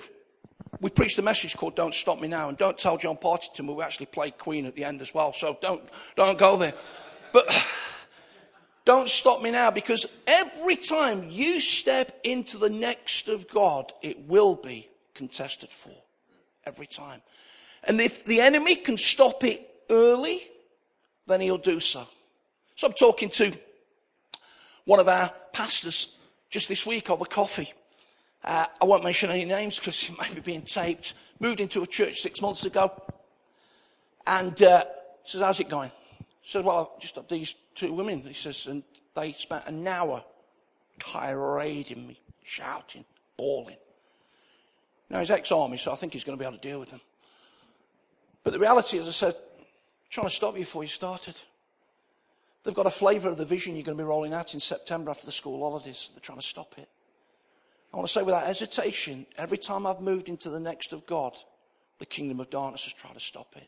We 0.82 0.92
preached 0.92 1.18
a 1.18 1.24
message 1.24 1.58
called 1.58 1.76
Don't 1.76 1.96
Stop 1.96 2.22
Me 2.22 2.28
Now. 2.28 2.50
And 2.50 2.58
don't 2.58 2.78
tell 2.78 2.96
John 2.98 3.18
Partington 3.18 3.66
we 3.66 3.82
actually 3.82 4.06
played 4.06 4.38
Queen 4.38 4.68
at 4.68 4.76
the 4.76 4.84
end 4.84 5.02
as 5.02 5.12
well. 5.12 5.34
So 5.34 5.58
don't, 5.62 5.82
don't 6.16 6.38
go 6.38 6.58
there. 6.58 6.74
But 7.34 7.50
don't 8.86 9.10
stop 9.10 9.42
me 9.42 9.50
now 9.50 9.72
because 9.72 10.06
every 10.28 10.76
time 10.76 11.28
you 11.30 11.60
step 11.60 12.20
into 12.24 12.60
the 12.60 12.70
next 12.70 13.30
of 13.30 13.48
God, 13.50 13.92
it 14.04 14.28
will 14.28 14.54
be 14.56 14.88
contested 15.16 15.72
for. 15.72 15.94
Every 16.66 16.88
time. 16.88 17.24
And 17.84 18.00
if 18.00 18.26
the 18.26 18.42
enemy 18.42 18.76
can 18.76 18.98
stop 18.98 19.44
it 19.44 19.68
early, 19.90 20.48
then 21.26 21.42
he'll 21.42 21.58
do 21.58 21.80
so. 21.80 22.08
So 22.76 22.88
I'm 22.88 22.94
talking 22.94 23.30
to 23.30 23.54
one 24.86 25.00
of 25.00 25.08
our 25.08 25.32
pastors 25.54 26.18
just 26.50 26.68
this 26.68 26.86
week 26.86 27.10
over 27.10 27.26
coffee. 27.26 27.74
Uh, 28.44 28.66
I 28.82 28.86
won't 28.86 29.04
mention 29.04 29.30
any 29.30 29.46
names 29.46 29.80
because 29.80 30.10
it 30.10 30.18
might 30.18 30.34
be 30.34 30.42
being 30.42 30.64
taped. 30.64 31.14
Moved 31.40 31.60
into 31.60 31.84
a 31.84 31.88
church 31.88 32.22
six 32.22 32.42
months 32.42 32.66
ago. 32.66 32.92
And 34.26 34.62
uh, 34.62 34.86
says, 35.24 35.42
how's 35.42 35.60
it 35.60 35.70
going? 35.70 35.92
I 35.92 36.26
said, 36.44 36.66
well, 36.66 36.94
I 36.96 37.00
just 37.02 37.16
had 37.16 37.30
these 37.30 37.56
two 37.76 37.94
women. 37.94 38.22
He 38.22 38.34
says, 38.34 38.68
and 38.68 38.84
they 39.16 39.34
spent 39.34 39.68
an 39.68 39.88
hour 39.88 40.24
tirading 41.00 42.08
me, 42.08 42.20
shouting, 42.44 43.06
bawling. 43.38 43.78
Now, 45.10 45.20
he's 45.20 45.32
ex 45.32 45.52
army, 45.52 45.78
so 45.78 45.92
I 45.92 45.96
think 45.96 46.14
he's 46.14 46.24
going 46.24 46.38
to 46.38 46.42
be 46.42 46.48
able 46.48 46.58
to 46.58 46.68
deal 46.68 46.80
with 46.80 46.90
them. 46.90 47.02
But 48.44 48.54
the 48.54 48.60
reality, 48.60 48.98
as 48.98 49.08
I 49.08 49.12
said, 49.12 49.36
trying 50.10 50.28
to 50.28 50.34
stop 50.34 50.56
you 50.56 50.62
before 50.62 50.84
you 50.84 50.90
started. 50.90 51.36
They've 52.64 52.74
got 52.74 52.86
a 52.86 52.92
flavour 52.92 53.30
of 53.30 53.38
the 53.38 53.46
vision 53.46 53.76
you're 53.76 53.84
going 53.84 53.98
to 53.98 54.04
be 54.04 54.08
rolling 54.08 54.34
out 54.34 54.54
in 54.54 54.60
September 54.60 55.10
after 55.10 55.26
the 55.26 55.32
school 55.32 55.62
holidays. 55.62 56.12
They're 56.14 56.22
trying 56.22 56.40
to 56.40 56.46
stop 56.46 56.76
it. 56.78 56.88
I 57.94 57.98
want 57.98 58.08
to 58.08 58.14
say 58.14 58.24
without 58.24 58.46
hesitation, 58.46 59.26
every 59.38 59.58
time 59.58 59.86
I've 59.86 60.00
moved 60.00 60.30
into 60.30 60.50
the 60.50 60.60
next 60.60 60.94
of 60.94 61.06
God, 61.06 61.34
the 62.00 62.06
kingdom 62.06 62.40
of 62.40 62.50
darkness 62.50 62.86
has 62.86 62.94
tried 62.94 63.16
to 63.16 63.20
stop 63.20 63.54
it. 63.56 63.68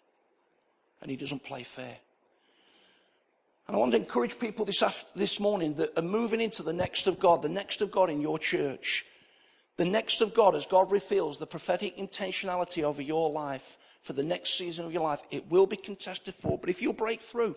And 1.01 1.11
he 1.11 1.17
doesn't 1.17 1.43
play 1.43 1.63
fair. 1.63 1.97
And 3.67 3.75
I 3.75 3.79
want 3.79 3.91
to 3.93 3.97
encourage 3.97 4.39
people 4.39 4.65
this, 4.65 4.81
after, 4.81 5.07
this 5.15 5.39
morning 5.39 5.75
that 5.75 5.97
are 5.97 6.03
moving 6.03 6.41
into 6.41 6.63
the 6.63 6.73
next 6.73 7.07
of 7.07 7.19
God, 7.19 7.41
the 7.41 7.49
next 7.49 7.81
of 7.81 7.91
God 7.91 8.09
in 8.09 8.21
your 8.21 8.37
church. 8.37 9.05
The 9.77 9.85
next 9.85 10.21
of 10.21 10.33
God, 10.33 10.55
as 10.55 10.65
God 10.65 10.91
reveals 10.91 11.37
the 11.37 11.47
prophetic 11.47 11.97
intentionality 11.97 12.83
over 12.83 13.01
your 13.01 13.31
life 13.31 13.77
for 14.03 14.13
the 14.13 14.23
next 14.23 14.57
season 14.57 14.85
of 14.85 14.93
your 14.93 15.03
life, 15.03 15.21
it 15.31 15.49
will 15.49 15.65
be 15.65 15.77
contested 15.77 16.35
for. 16.35 16.57
But 16.57 16.69
if 16.69 16.81
you'll 16.81 16.93
break 16.93 17.21
through, 17.21 17.55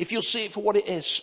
if 0.00 0.10
you'll 0.10 0.22
see 0.22 0.46
it 0.46 0.52
for 0.52 0.62
what 0.62 0.76
it 0.76 0.88
is, 0.88 1.22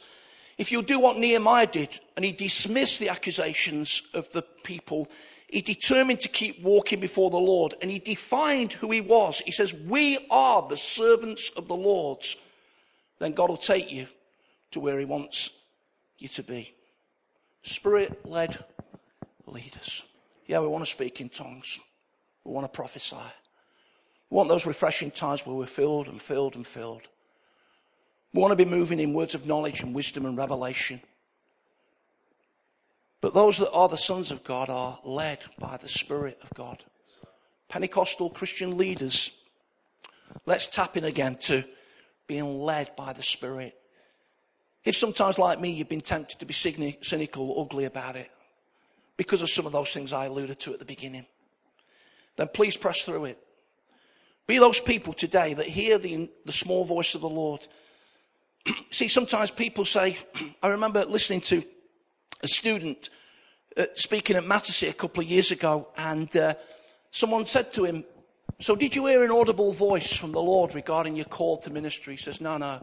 if 0.59 0.71
you'll 0.71 0.83
do 0.83 0.99
what 0.99 1.17
Nehemiah 1.17 1.65
did 1.65 1.99
and 2.15 2.23
he 2.23 2.31
dismissed 2.31 2.99
the 2.99 3.09
accusations 3.09 4.03
of 4.13 4.31
the 4.31 4.43
people, 4.63 5.09
he 5.47 5.61
determined 5.61 6.19
to 6.19 6.29
keep 6.29 6.61
walking 6.61 6.99
before 6.99 7.31
the 7.31 7.37
Lord 7.37 7.73
and 7.81 7.89
he 7.89 7.97
defined 7.97 8.73
who 8.73 8.91
he 8.91 9.01
was. 9.01 9.39
He 9.39 9.51
says, 9.51 9.73
We 9.73 10.19
are 10.29 10.67
the 10.67 10.77
servants 10.77 11.49
of 11.57 11.67
the 11.67 11.75
Lord. 11.75 12.23
Then 13.17 13.33
God 13.33 13.49
will 13.49 13.57
take 13.57 13.91
you 13.91 14.07
to 14.71 14.79
where 14.79 14.99
he 14.99 15.05
wants 15.05 15.49
you 16.19 16.27
to 16.29 16.43
be. 16.43 16.75
Spirit 17.63 18.25
led 18.25 18.63
leaders. 19.47 20.03
Yeah, 20.45 20.59
we 20.59 20.67
want 20.67 20.85
to 20.85 20.91
speak 20.91 21.19
in 21.19 21.29
tongues. 21.29 21.79
We 22.43 22.51
want 22.51 22.65
to 22.65 22.75
prophesy. 22.75 23.15
We 24.29 24.35
want 24.35 24.49
those 24.49 24.67
refreshing 24.67 25.09
times 25.09 25.45
where 25.45 25.55
we're 25.55 25.65
filled 25.65 26.07
and 26.07 26.21
filled 26.21 26.55
and 26.55 26.65
filled. 26.65 27.07
We 28.33 28.41
want 28.41 28.51
to 28.51 28.55
be 28.55 28.65
moving 28.65 28.99
in 28.99 29.13
words 29.13 29.35
of 29.35 29.45
knowledge 29.45 29.81
and 29.81 29.95
wisdom 29.95 30.25
and 30.25 30.37
revelation. 30.37 31.01
But 33.21 33.33
those 33.33 33.57
that 33.57 33.71
are 33.71 33.89
the 33.89 33.97
sons 33.97 34.31
of 34.31 34.43
God 34.43 34.69
are 34.69 34.99
led 35.03 35.43
by 35.57 35.77
the 35.77 35.87
Spirit 35.87 36.37
of 36.43 36.53
God. 36.53 36.83
Pentecostal 37.67 38.29
Christian 38.29 38.77
leaders, 38.77 39.31
let's 40.45 40.67
tap 40.67 40.97
in 40.97 41.03
again 41.03 41.37
to 41.41 41.63
being 42.27 42.59
led 42.59 42.95
by 42.95 43.13
the 43.13 43.23
Spirit. 43.23 43.75
If 44.85 44.95
sometimes, 44.95 45.39
like 45.39 45.59
me, 45.59 45.71
you've 45.71 45.89
been 45.89 46.01
tempted 46.01 46.39
to 46.39 46.45
be 46.45 46.53
cynical 46.53 47.51
or 47.51 47.65
ugly 47.65 47.85
about 47.85 48.15
it 48.15 48.31
because 49.17 49.41
of 49.41 49.49
some 49.49 49.65
of 49.65 49.71
those 49.71 49.93
things 49.93 50.13
I 50.13 50.25
alluded 50.25 50.59
to 50.61 50.73
at 50.73 50.79
the 50.79 50.85
beginning, 50.85 51.25
then 52.35 52.47
please 52.53 52.77
press 52.77 53.01
through 53.01 53.25
it. 53.25 53.39
Be 54.45 54.59
those 54.59 54.79
people 54.79 55.11
today 55.11 55.53
that 55.55 55.65
hear 55.65 55.97
the, 55.97 56.29
the 56.45 56.51
small 56.51 56.85
voice 56.85 57.15
of 57.15 57.21
the 57.21 57.29
Lord. 57.29 57.67
See, 58.91 59.07
sometimes 59.07 59.51
people 59.51 59.85
say, 59.85 60.17
I 60.63 60.69
remember 60.69 61.05
listening 61.05 61.41
to 61.41 61.63
a 62.41 62.47
student 62.47 63.09
uh, 63.75 63.85
speaking 63.95 64.35
at 64.35 64.43
Mattersey 64.43 64.89
a 64.89 64.93
couple 64.93 65.23
of 65.23 65.29
years 65.29 65.51
ago, 65.51 65.87
and 65.97 66.35
uh, 66.35 66.55
someone 67.11 67.45
said 67.45 67.71
to 67.73 67.85
him, 67.85 68.03
So, 68.59 68.75
did 68.75 68.95
you 68.95 69.05
hear 69.05 69.23
an 69.23 69.31
audible 69.31 69.71
voice 69.71 70.15
from 70.15 70.31
the 70.31 70.41
Lord 70.41 70.73
regarding 70.73 71.15
your 71.15 71.25
call 71.25 71.57
to 71.57 71.69
ministry? 71.69 72.13
He 72.13 72.21
says, 72.21 72.41
No, 72.41 72.57
no, 72.57 72.81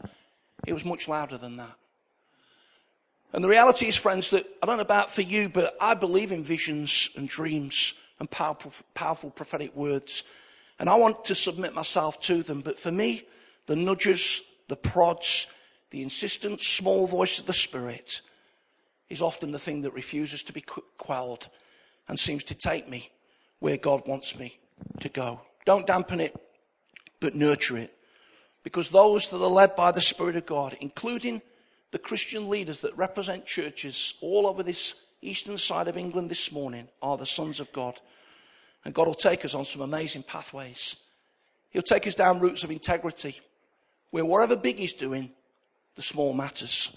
it 0.67 0.73
was 0.73 0.85
much 0.85 1.09
louder 1.09 1.39
than 1.39 1.57
that. 1.57 1.77
And 3.33 3.43
the 3.43 3.49
reality 3.49 3.89
is, 3.89 3.97
friends, 3.97 4.31
that 4.31 4.47
I 4.63 4.67
don't 4.67 4.77
know 4.77 4.83
about 4.83 5.11
for 5.11 5.23
you, 5.23 5.49
but 5.49 5.77
I 5.81 5.95
believe 5.95 6.31
in 6.31 6.45
visions 6.45 7.11
and 7.17 7.29
dreams 7.29 7.95
and 8.21 8.31
powerful, 8.31 8.73
powerful 8.95 9.31
prophetic 9.31 9.75
words. 9.75 10.23
And 10.79 10.89
I 10.89 10.95
want 10.95 11.25
to 11.27 11.35
submit 11.35 11.75
myself 11.75 12.21
to 12.23 12.45
them. 12.45 12.61
But 12.61 12.79
for 12.79 12.93
me, 12.93 13.27
the 13.67 13.75
nudges, 13.75 14.43
the 14.69 14.77
prods, 14.77 15.49
the 15.91 16.03
insistent 16.03 16.61
small 16.61 17.07
voice 17.07 17.39
of 17.39 17.47
the 17.47 17.53
Spirit 17.53 18.21
is 19.09 19.23
often 19.23 19.53
the 19.53 19.59
thing 19.59 19.83
that 19.83 19.93
refuses 19.93 20.43
to 20.43 20.53
be 20.53 20.65
quelled 20.99 21.49
and 22.09 22.19
seems 22.19 22.45
to 22.45 22.55
take 22.55 22.89
me 22.89 23.11
where 23.61 23.77
God 23.77 24.03
wants 24.07 24.39
me 24.39 24.59
to 25.01 25.09
go. 25.09 25.41
Don't 25.65 25.87
dampen 25.87 26.21
it, 26.21 26.35
but 27.21 27.35
nurture 27.35 27.79
it. 27.79 27.97
Because 28.63 28.89
those 28.89 29.29
that 29.29 29.43
are 29.43 29.49
led 29.49 29.77
by 29.77 29.93
the 29.93 30.01
Spirit 30.01 30.37
of 30.37 30.47
God, 30.47 30.77
including 30.81 31.43
the 31.91 31.99
Christian 31.99 32.49
leaders 32.49 32.81
that 32.81 32.97
represent 32.97 33.47
churches 33.47 34.15
all 34.21 34.47
over 34.47 34.63
this 34.63 34.95
eastern 35.23 35.59
side 35.59 35.87
of 35.87 35.97
England 35.97 36.31
this 36.31 36.51
morning, 36.51 36.89
are 37.01 37.17
the 37.17 37.27
sons 37.27 37.61
of 37.61 37.73
God. 37.73 38.01
And 38.85 38.95
God 38.95 39.07
will 39.07 39.15
take 39.15 39.45
us 39.45 39.55
on 39.55 39.65
some 39.65 39.83
amazing 39.83 40.25
pathways. 40.25 40.97
He'll 41.71 41.83
take 41.83 42.07
us 42.07 42.15
down 42.15 42.41
routes 42.41 42.65
of 42.65 42.71
integrity 42.71 43.41
where 44.11 44.25
whatever 44.25 44.57
big 44.57 44.79
He's 44.79 44.93
doing, 44.93 45.31
the 45.97 46.03
small 46.03 46.33
matters. 46.33 46.95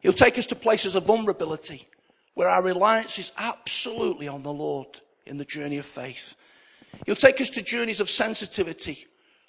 He'll 0.00 0.12
take 0.12 0.38
us 0.38 0.46
to 0.46 0.54
places 0.54 0.94
of 0.94 1.04
vulnerability 1.04 1.86
where 2.34 2.48
our 2.48 2.62
reliance 2.62 3.18
is 3.18 3.32
absolutely 3.36 4.26
on 4.26 4.42
the 4.42 4.52
Lord 4.52 5.00
in 5.26 5.38
the 5.38 5.44
journey 5.44 5.78
of 5.78 5.86
faith. 5.86 6.34
He'll 7.06 7.14
take 7.14 7.40
us 7.40 7.50
to 7.50 7.62
journeys 7.62 8.00
of 8.00 8.10
sensitivity 8.10 9.06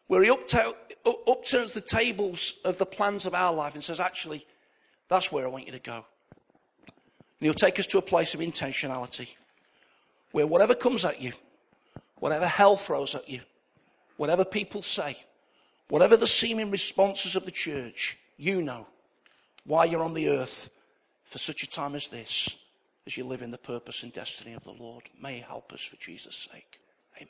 where 0.08 0.21
he 0.21 0.29
upturns 0.29 1.71
the 1.71 1.82
tables 1.82 2.60
of 2.65 2.77
the 2.77 2.86
plans 2.86 3.25
of 3.25 3.34
our 3.34 3.53
life 3.53 3.73
and 3.73 3.84
says, 3.84 3.99
actually, 3.99 4.45
that's 5.10 5.32
where 5.32 5.45
I 5.45 5.49
want 5.49 5.65
you 5.65 5.71
to 5.71 5.79
go. 5.79 6.06
And 6.86 7.47
he'll 7.47 7.53
take 7.53 7.79
us 7.79 7.88
to 7.88 7.97
a 7.97 8.01
place 8.01 8.34
of 8.34 8.39
intentionality 8.39 9.29
where 10.32 10.47
whatever 10.47 10.75
comes 10.75 11.03
at 11.03 11.21
you, 11.21 11.32
whatever 12.19 12.47
hell 12.47 12.75
throws 12.75 13.15
at 13.15 13.29
you, 13.29 13.41
whatever 14.17 14.45
people 14.45 14.82
say, 14.82 15.17
whatever 15.89 16.15
the 16.15 16.27
seeming 16.27 16.69
responses 16.69 17.36
of 17.36 17.45
the 17.45 17.51
church, 17.51 18.17
you 18.38 18.62
know 18.62 18.88
why 19.65 19.86
you're 19.86 20.04
on 20.04 20.13
the 20.13 20.30
earth 20.30 20.69
for 21.26 21.38
such 21.38 21.63
a 21.63 21.69
time 21.69 21.96
as 21.96 22.10
this, 22.10 22.58
as 23.08 23.17
you 23.17 23.24
live 23.24 23.41
in 23.41 23.52
the 23.52 23.58
purpose 23.58 24.04
and 24.04 24.13
destiny 24.13 24.54
of 24.54 24.63
the 24.63 24.72
Lord. 24.72 25.04
May 25.19 25.36
He 25.36 25.41
help 25.41 25.74
us 25.74 25.84
for 25.84 25.96
Jesus' 25.98 26.48
sake. 26.52 26.80
Amen. 27.17 27.30